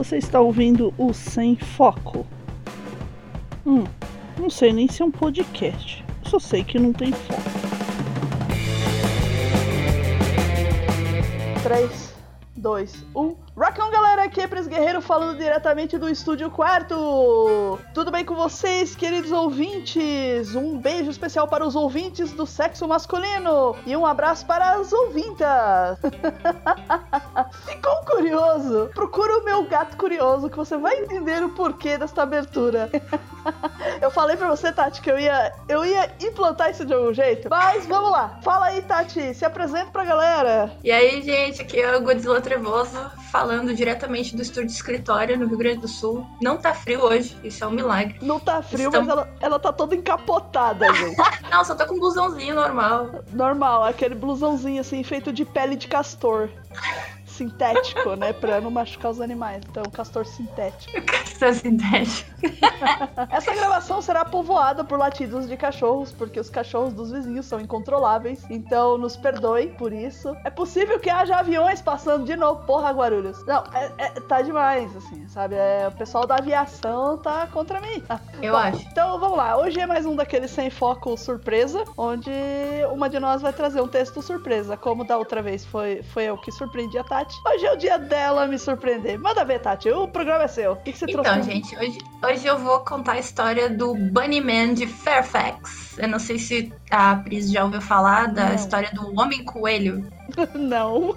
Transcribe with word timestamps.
Você 0.00 0.16
está 0.16 0.40
ouvindo 0.40 0.94
o 0.96 1.12
Sem 1.12 1.56
Foco. 1.56 2.26
Hum, 3.66 3.84
não 4.38 4.48
sei 4.48 4.72
nem 4.72 4.88
se 4.88 5.02
é 5.02 5.04
um 5.04 5.10
podcast. 5.10 6.02
Só 6.22 6.38
sei 6.38 6.64
que 6.64 6.78
não 6.78 6.90
tem 6.90 7.12
foco. 7.12 7.42
3, 11.62 12.14
2, 12.56 13.04
1. 13.14 13.36
Rock 13.60 13.78
on, 13.78 13.90
galera! 13.90 14.24
Aqui 14.24 14.40
é 14.40 14.46
Pres 14.46 14.66
Guerreiro 14.66 15.02
falando 15.02 15.36
diretamente 15.36 15.98
do 15.98 16.08
Estúdio 16.08 16.50
Quarto. 16.50 17.78
Tudo 17.92 18.10
bem 18.10 18.24
com 18.24 18.34
vocês, 18.34 18.96
queridos 18.96 19.30
ouvintes? 19.30 20.54
Um 20.54 20.78
beijo 20.78 21.10
especial 21.10 21.46
para 21.46 21.66
os 21.66 21.76
ouvintes 21.76 22.32
do 22.32 22.46
sexo 22.46 22.88
masculino 22.88 23.76
e 23.84 23.94
um 23.94 24.06
abraço 24.06 24.46
para 24.46 24.76
as 24.76 24.90
ouvintas. 24.90 25.98
Ficou 27.68 27.96
curioso? 28.06 28.90
Procura 28.94 29.40
o 29.40 29.44
meu 29.44 29.64
gato 29.64 29.94
curioso 29.98 30.48
que 30.48 30.56
você 30.56 30.78
vai 30.78 30.96
entender 30.96 31.44
o 31.44 31.50
porquê 31.50 31.98
desta 31.98 32.22
abertura. 32.22 32.88
eu 34.00 34.10
falei 34.10 34.38
pra 34.38 34.48
você, 34.48 34.72
Tati, 34.72 35.02
que 35.02 35.10
eu 35.10 35.18
ia, 35.18 35.52
eu 35.68 35.84
ia 35.84 36.10
implantar 36.18 36.70
isso 36.70 36.86
de 36.86 36.94
algum 36.94 37.12
jeito, 37.12 37.50
mas 37.50 37.84
vamos 37.84 38.10
lá. 38.10 38.38
Fala 38.42 38.68
aí, 38.68 38.80
Tati, 38.80 39.34
se 39.34 39.44
apresenta 39.44 39.90
pra 39.90 40.04
galera. 40.06 40.72
E 40.82 40.90
aí, 40.90 41.20
gente, 41.20 41.60
aqui 41.60 41.78
é 41.78 41.94
o 41.94 42.00
Godzilla 42.00 42.40
Trevoso 42.40 42.98
falando 43.30 43.49
diretamente 43.74 44.34
do 44.34 44.42
estúdio 44.42 44.66
de 44.66 44.72
escritório 44.72 45.38
no 45.38 45.46
Rio 45.46 45.58
Grande 45.58 45.80
do 45.80 45.88
Sul. 45.88 46.26
Não 46.40 46.56
tá 46.56 46.74
frio 46.74 47.02
hoje, 47.02 47.36
isso 47.42 47.62
é 47.62 47.66
um 47.66 47.70
milagre. 47.70 48.16
Não 48.22 48.38
tá 48.38 48.62
frio, 48.62 48.88
Estamos... 48.88 49.08
mas 49.08 49.16
ela, 49.16 49.36
ela 49.40 49.58
tá 49.58 49.72
toda 49.72 49.94
encapotada, 49.94 50.92
gente. 50.94 51.16
Não, 51.50 51.64
só 51.64 51.74
tô 51.74 51.86
com 51.86 51.94
um 51.94 52.00
blusãozinho 52.00 52.54
normal. 52.54 53.10
Normal, 53.32 53.84
aquele 53.84 54.14
blusãozinho 54.14 54.80
assim, 54.80 55.02
feito 55.02 55.32
de 55.32 55.44
pele 55.44 55.76
de 55.76 55.88
castor 55.88 56.48
sintético, 57.40 58.14
né? 58.16 58.34
Pra 58.34 58.60
não 58.60 58.70
machucar 58.70 59.10
os 59.10 59.20
animais. 59.20 59.62
Então, 59.68 59.82
castor 59.84 60.26
sintético. 60.26 61.00
Castor 61.06 61.54
sintético. 61.54 62.30
Essa 63.30 63.54
gravação 63.54 64.02
será 64.02 64.24
povoada 64.24 64.84
por 64.84 64.98
latidos 64.98 65.48
de 65.48 65.56
cachorros, 65.56 66.12
porque 66.12 66.38
os 66.38 66.50
cachorros 66.50 66.92
dos 66.92 67.10
vizinhos 67.10 67.46
são 67.46 67.58
incontroláveis. 67.58 68.44
Então, 68.50 68.98
nos 68.98 69.16
perdoe 69.16 69.68
por 69.78 69.92
isso. 69.92 70.36
É 70.44 70.50
possível 70.50 71.00
que 71.00 71.08
haja 71.08 71.36
aviões 71.36 71.80
passando 71.80 72.24
de 72.24 72.36
novo. 72.36 72.64
Porra, 72.66 72.90
Guarulhos. 72.90 73.44
Não, 73.46 73.64
é, 73.72 73.90
é, 73.96 74.08
tá 74.20 74.42
demais, 74.42 74.94
assim, 74.96 75.26
sabe? 75.28 75.54
É, 75.54 75.88
o 75.88 75.92
pessoal 75.92 76.26
da 76.26 76.36
aviação 76.36 77.16
tá 77.16 77.46
contra 77.46 77.80
mim. 77.80 78.02
Eu 78.42 78.52
Bom, 78.52 78.58
acho. 78.58 78.86
Então, 78.90 79.18
vamos 79.18 79.38
lá. 79.38 79.56
Hoje 79.56 79.80
é 79.80 79.86
mais 79.86 80.04
um 80.04 80.14
daqueles 80.14 80.50
sem 80.50 80.68
foco 80.68 81.16
surpresa, 81.16 81.84
onde 81.96 82.30
uma 82.92 83.08
de 83.08 83.18
nós 83.18 83.40
vai 83.40 83.52
trazer 83.52 83.80
um 83.80 83.88
texto 83.88 84.20
surpresa. 84.20 84.76
Como 84.76 85.04
da 85.04 85.16
outra 85.16 85.40
vez 85.40 85.64
foi, 85.64 86.02
foi 86.02 86.24
eu 86.24 86.36
que 86.36 86.52
surpreendi 86.52 86.98
a 86.98 87.04
Tati. 87.04 87.29
Tati. 87.30 87.40
Hoje 87.46 87.66
é 87.66 87.72
o 87.72 87.76
dia 87.76 87.98
dela 87.98 88.46
me 88.46 88.58
surpreender. 88.58 89.18
Manda 89.18 89.44
ver, 89.44 89.60
Tati. 89.60 89.88
O 89.90 90.08
programa 90.08 90.44
é 90.44 90.48
seu. 90.48 90.72
O 90.72 90.76
que, 90.76 90.92
que 90.92 90.98
você 90.98 91.06
então, 91.08 91.22
trouxe? 91.22 91.40
Então, 91.40 91.52
gente, 91.52 91.76
hoje, 91.76 91.98
hoje 92.22 92.46
eu 92.46 92.58
vou 92.58 92.80
contar 92.80 93.12
a 93.12 93.18
história 93.18 93.70
do 93.70 93.94
Bunnyman 93.94 94.74
de 94.74 94.86
Fairfax. 94.86 95.98
Eu 95.98 96.08
não 96.08 96.18
sei 96.18 96.38
se 96.38 96.72
a 96.90 97.16
Pris 97.16 97.50
já 97.50 97.64
ouviu 97.64 97.80
falar 97.80 98.26
da 98.26 98.46
não. 98.46 98.54
história 98.54 98.90
do 98.92 99.18
Homem 99.18 99.44
Coelho. 99.44 100.06
não. 100.54 101.16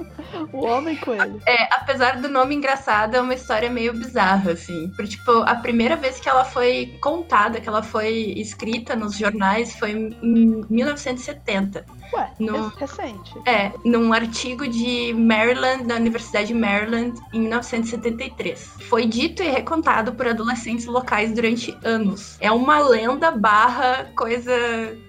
o 0.52 0.64
Homem 0.64 0.96
Coelho. 0.96 1.40
É, 1.46 1.74
apesar 1.74 2.20
do 2.20 2.28
nome 2.28 2.54
engraçado, 2.54 3.14
é 3.14 3.20
uma 3.20 3.34
história 3.34 3.70
meio 3.70 3.92
bizarra, 3.92 4.52
assim. 4.52 4.90
Porque, 4.90 5.16
tipo, 5.16 5.30
a 5.30 5.54
primeira 5.54 5.96
vez 5.96 6.20
que 6.20 6.28
ela 6.28 6.44
foi 6.44 6.98
contada, 7.00 7.60
que 7.60 7.68
ela 7.68 7.82
foi 7.82 8.34
escrita 8.36 8.94
nos 8.94 9.16
jornais, 9.16 9.74
foi 9.76 9.92
em 9.92 10.64
1970. 10.68 11.84
Ué, 12.14 12.30
no, 12.38 12.68
recente. 12.68 13.40
É, 13.46 13.72
num 13.84 14.12
artigo 14.12 14.68
de 14.68 15.12
Maryland, 15.14 15.84
da 15.84 15.96
Universidade 15.96 16.48
de 16.48 16.54
Maryland, 16.54 17.20
em 17.32 17.40
1973. 17.40 18.76
Foi 18.88 19.06
dito 19.06 19.42
e 19.42 19.48
recontado 19.48 20.14
por 20.14 20.26
adolescentes 20.26 20.86
locais 20.86 21.32
durante 21.32 21.76
anos. 21.82 22.36
É 22.40 22.50
uma 22.52 22.78
lenda 22.78 23.30
barra 23.30 24.10
coisa, 24.16 24.52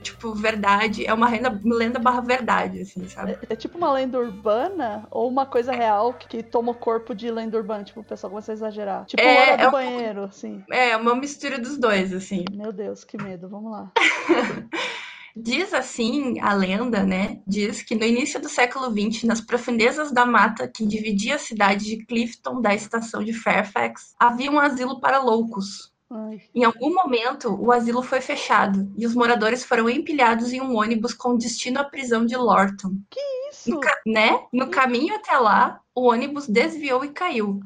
tipo, 0.02 0.34
verdade. 0.34 1.06
É 1.06 1.14
uma 1.14 1.30
lenda, 1.30 1.62
lenda 1.64 2.00
barra 2.00 2.22
verdade, 2.22 2.82
assim, 2.82 3.08
sabe? 3.08 3.34
É, 3.50 3.54
é 3.54 3.56
tipo 3.56 3.78
uma 3.78 3.94
lenda 3.94 4.20
urbana 4.20 5.08
ou 5.12 5.30
uma 5.30 5.46
coisa 5.46 5.72
real 5.72 6.14
que, 6.14 6.28
que 6.28 6.44
toma 6.44 6.72
o 6.72 6.76
corpo 6.76 7.14
de 7.14 7.30
lenda 7.30 7.58
urbana? 7.58 7.84
Tipo, 7.84 8.00
o 8.00 8.04
pessoal 8.04 8.32
começa 8.32 8.52
a 8.52 8.54
exagerar. 8.54 9.06
Tipo, 9.06 9.22
é, 9.22 9.38
hora 9.38 9.58
do 9.58 9.64
é 9.64 9.72
banheiro, 9.72 10.22
um, 10.22 10.26
assim. 10.26 10.64
É, 10.72 10.98
uma 10.98 11.16
mistura 11.16 11.60
dos 11.60 11.78
dois, 11.78 12.14
assim. 12.14 12.46
Meu 12.52 12.72
Deus, 12.72 13.04
que 13.04 13.22
medo. 13.22 13.48
Vamos 13.48 13.72
lá. 13.72 13.92
Diz 15.36 15.74
assim 15.74 16.40
a 16.40 16.54
lenda, 16.54 17.04
né? 17.04 17.42
Diz 17.46 17.82
que 17.82 17.94
no 17.94 18.06
início 18.06 18.40
do 18.40 18.48
século 18.48 18.90
XX, 18.90 19.24
nas 19.24 19.42
profundezas 19.42 20.12
da 20.12 20.26
mata 20.26 20.68
que 20.68 20.86
dividia 20.86 21.36
a 21.36 21.40
cidade 21.40 21.86
de 21.86 22.06
Clifton 22.06 22.62
da 22.62 22.74
estação 22.74 23.22
de 23.22 23.34
Fairfax, 23.34 24.16
havia 24.18 24.50
um 24.50 24.60
asilo 24.60 25.02
para 25.02 25.22
loucos. 25.22 25.94
Ai. 26.10 26.42
Em 26.54 26.64
algum 26.64 26.94
momento, 26.94 27.54
o 27.54 27.72
asilo 27.72 28.02
foi 28.02 28.22
fechado 28.22 28.90
e 28.96 29.06
os 29.06 29.14
moradores 29.14 29.66
foram 29.66 29.90
empilhados 29.90 30.54
em 30.54 30.62
um 30.62 30.78
ônibus 30.78 31.14
com 31.14 31.38
destino 31.38 31.80
à 31.80 31.84
prisão 31.84 32.26
de 32.26 32.38
Lorton. 32.38 32.92
Que 33.10 33.20
isso? 33.50 33.72
No, 33.72 33.82
né? 34.06 34.46
No 34.54 34.70
caminho 34.70 35.16
até 35.16 35.38
lá, 35.38 35.82
o 35.94 36.10
ônibus 36.10 36.48
desviou 36.48 37.04
e 37.04 37.10
caiu. 37.10 37.60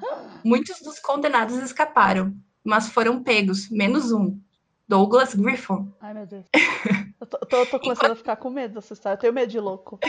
Muitos 0.43 0.79
dos 0.81 0.99
condenados 0.99 1.57
escaparam, 1.57 2.33
mas 2.63 2.89
foram 2.89 3.21
pegos, 3.21 3.69
menos 3.69 4.11
um, 4.11 4.39
Douglas 4.87 5.35
Griffon. 5.35 5.87
Ai, 6.01 6.13
meu 6.15 6.25
Deus. 6.25 6.45
Eu 7.19 7.27
tô, 7.27 7.37
tô, 7.39 7.65
tô 7.65 7.79
começando 7.79 7.95
Enquanto... 7.95 8.11
a 8.11 8.15
ficar 8.15 8.35
com 8.37 8.49
medo 8.49 8.75
dessa 8.75 8.93
história. 8.93 9.15
Eu 9.15 9.19
tenho 9.19 9.33
medo 9.33 9.51
de 9.51 9.59
louco. 9.59 9.99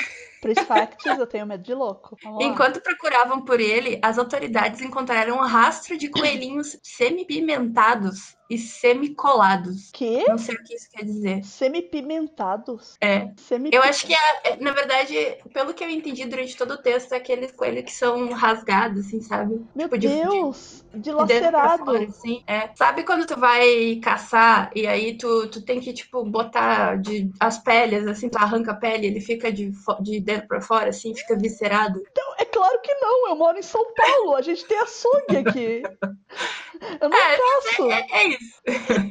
Pris 0.40 0.58
Facts, 0.66 1.04
eu 1.06 1.26
tenho 1.26 1.46
medo 1.46 1.62
de 1.62 1.74
louco. 1.74 2.16
Enquanto 2.40 2.80
procuravam 2.80 3.44
por 3.44 3.60
ele, 3.60 3.98
as 4.02 4.16
autoridades 4.16 4.80
encontraram 4.80 5.36
um 5.36 5.40
rastro 5.46 5.96
de 5.98 6.08
coelhinhos 6.08 6.78
semi-pimentados 6.84 8.36
e 8.50 8.58
semicolados. 8.58 9.90
Que? 9.92 10.24
Não 10.28 10.36
sei 10.36 10.56
o 10.56 10.64
que 10.64 10.74
isso 10.74 10.88
quer 10.90 11.04
dizer. 11.04 11.44
Semipimentados? 11.44 12.96
É. 13.00 13.30
Semi 13.36 13.70
eu 13.72 13.80
acho 13.80 14.04
que, 14.04 14.12
é, 14.12 14.18
é, 14.44 14.56
na 14.56 14.72
verdade, 14.72 15.14
pelo 15.54 15.72
que 15.72 15.84
eu 15.84 15.88
entendi 15.88 16.24
durante 16.26 16.56
todo 16.56 16.72
o 16.72 16.78
texto, 16.78 17.12
é 17.12 17.16
aqueles 17.16 17.52
coelhos 17.52 17.84
que 17.84 17.92
são 17.92 18.28
rasgados, 18.32 19.06
assim, 19.06 19.20
sabe? 19.20 19.64
Meu 19.72 19.88
tipo, 19.88 19.98
Deus! 19.98 20.84
De, 20.90 20.98
de 20.98 21.02
dilacerado. 21.02 21.84
Fora, 21.84 22.04
assim. 22.04 22.42
é. 22.44 22.70
Sabe 22.74 23.04
quando 23.04 23.24
tu 23.24 23.38
vai 23.38 24.00
caçar 24.02 24.72
e 24.74 24.84
aí 24.84 25.16
tu, 25.16 25.46
tu 25.46 25.62
tem 25.62 25.78
que, 25.78 25.92
tipo, 25.92 26.24
botar 26.24 26.99
de, 27.00 27.30
as 27.40 27.58
peles, 27.58 28.06
assim, 28.06 28.30
arranca 28.36 28.72
a 28.72 28.76
pele, 28.76 29.06
ele 29.06 29.20
fica 29.20 29.52
de, 29.52 29.72
de 30.00 30.20
dentro 30.20 30.48
pra 30.48 30.60
fora, 30.60 30.90
assim, 30.90 31.14
fica 31.14 31.36
viscerado? 31.36 32.02
Então, 32.10 32.34
é 32.38 32.44
claro 32.60 32.80
que 32.82 32.94
não. 32.94 33.28
Eu 33.28 33.36
moro 33.36 33.58
em 33.58 33.62
São 33.62 33.82
Paulo. 33.94 34.36
A 34.36 34.42
gente 34.42 34.66
tem 34.66 34.78
açougue 34.78 35.36
aqui. 35.38 35.82
Eu 37.00 37.08
não 37.08 37.18
é, 37.18 37.36
caço. 37.36 37.90
É, 37.90 38.06
é, 38.10 38.28
isso. 38.28 38.60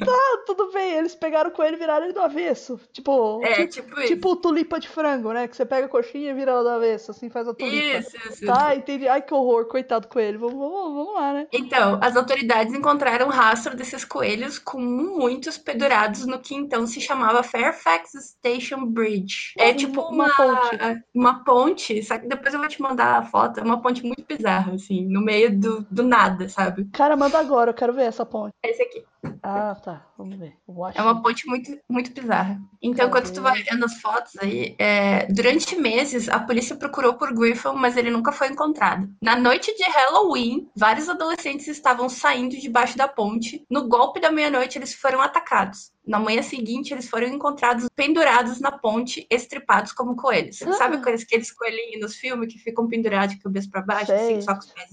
Tá, 0.06 0.44
tudo 0.46 0.72
bem. 0.72 0.94
Eles 0.94 1.16
pegaram 1.16 1.50
o 1.50 1.54
coelho 1.54 1.76
e 1.76 1.80
viraram 1.80 2.06
ele 2.06 2.14
do 2.14 2.22
avesso. 2.22 2.80
Tipo, 2.92 3.44
é, 3.44 3.68
tipo, 3.68 3.90
tipo, 3.90 4.08
tipo 4.08 4.36
tulipa 4.36 4.80
de 4.80 4.88
frango, 4.88 5.32
né? 5.32 5.48
Que 5.48 5.56
você 5.56 5.66
pega 5.66 5.86
a 5.86 5.90
coxinha 5.90 6.32
e 6.32 6.34
vira 6.34 6.52
ela 6.52 6.64
do 6.64 6.70
avesso, 6.70 7.12
assim 7.12 7.30
faz 7.30 7.48
a 7.48 7.54
tulipa. 7.54 7.98
Isso, 7.98 8.18
isso. 8.28 8.46
Tá, 8.46 8.76
entendi. 8.76 9.08
Ai, 9.08 9.22
que 9.22 9.34
horror. 9.34 9.66
Coitado 9.66 10.08
do 10.08 10.12
coelho. 10.12 10.40
Vamos, 10.40 10.58
vamos, 10.58 10.94
vamos 10.96 11.14
lá, 11.14 11.34
né? 11.34 11.48
Então, 11.52 12.00
as 12.02 12.16
autoridades 12.16 12.74
encontraram 12.74 13.28
rastro 13.30 13.76
desses 13.76 14.04
coelhos 14.04 14.58
com 14.58 14.80
muitos 14.80 15.58
pendurados 15.58 16.26
no 16.26 16.40
que 16.40 16.56
então 16.56 16.88
se 16.88 17.02
chamava 17.02 17.44
Fairfax 17.44 18.12
Station 18.14 18.86
Bridge. 18.86 19.54
É 19.58 19.74
tipo 19.74 20.02
uma, 20.02 20.26
uma 20.26 20.36
ponte. 20.36 21.04
Uma 21.14 21.44
ponte, 21.44 22.04
sabe? 22.04 22.28
Depois 22.28 22.54
eu 22.54 22.60
vou 22.60 22.70
te 22.70 22.82
mandar 22.82 23.20
a 23.20 23.24
foto. 23.24 23.39
É 23.60 23.64
uma 23.64 23.82
ponte 23.82 24.04
muito 24.04 24.24
bizarra, 24.26 24.74
assim, 24.74 25.06
no 25.06 25.22
meio 25.22 25.58
do, 25.58 25.86
do 25.90 26.04
nada, 26.04 26.48
sabe? 26.50 26.86
Cara, 26.94 27.16
manda 27.16 27.40
agora 27.40 27.72
eu 27.72 27.76
quero 27.76 27.94
ver 27.94 28.04
essa 28.04 28.26
ponte. 28.26 28.54
Esse 28.64 28.82
aqui. 28.84 29.04
Ah, 29.44 29.76
tá. 29.76 30.06
Vamos 30.18 30.38
ver. 30.38 30.54
É 30.96 31.02
uma 31.02 31.22
ponte 31.22 31.48
muito, 31.48 31.78
muito 31.90 32.12
bizarra. 32.14 32.60
Então, 32.82 33.10
Cadê? 33.10 33.22
quando 33.28 33.34
tu 33.34 33.42
vai 33.42 33.62
vendo 33.64 33.84
as 33.86 34.00
fotos 34.00 34.34
aí, 34.38 34.76
é... 34.78 35.26
durante 35.28 35.76
meses 35.76 36.30
a 36.30 36.40
polícia 36.40 36.76
procurou 36.76 37.16
por 37.16 37.34
Griffin, 37.34 37.74
mas 37.76 37.98
ele 37.98 38.12
nunca 38.12 38.32
foi 38.32 38.48
encontrado. 38.48 39.10
Na 39.22 39.36
noite 39.36 39.76
de 39.76 39.84
Halloween, 39.84 40.70
vários 40.76 41.10
adolescentes 41.10 41.68
estavam 41.68 42.08
saindo 42.10 42.58
debaixo 42.58 42.98
da 42.98 43.08
ponte. 43.08 43.66
No 43.70 43.88
golpe 43.88 44.20
da 44.20 44.32
meia-noite, 44.32 44.78
eles 44.78 44.94
foram 44.94 45.22
atacados. 45.22 45.92
Na 46.06 46.20
manhã 46.20 46.42
seguinte, 46.42 46.94
eles 46.94 47.08
foram 47.08 47.28
encontrados 47.28 47.88
pendurados 47.96 48.60
na 48.60 48.72
ponte, 48.72 49.26
estripados 49.30 49.94
como 49.94 50.16
coelhos. 50.16 50.62
Ah. 50.64 50.74
Sabe 50.74 50.98
aqueles 50.98 51.52
coelhinhos 51.52 52.02
nos 52.02 52.16
filmes 52.16 52.52
que 52.52 52.60
ficam 52.60 52.88
pendurados 52.88 53.36
de 53.36 53.42
cabeça 53.42 53.70
para 53.72 53.82
baixo, 53.82 54.12
assim, 54.12 54.42
só 54.42 54.54
com 54.54 54.60
os 54.60 54.72
pés? 54.72 54.90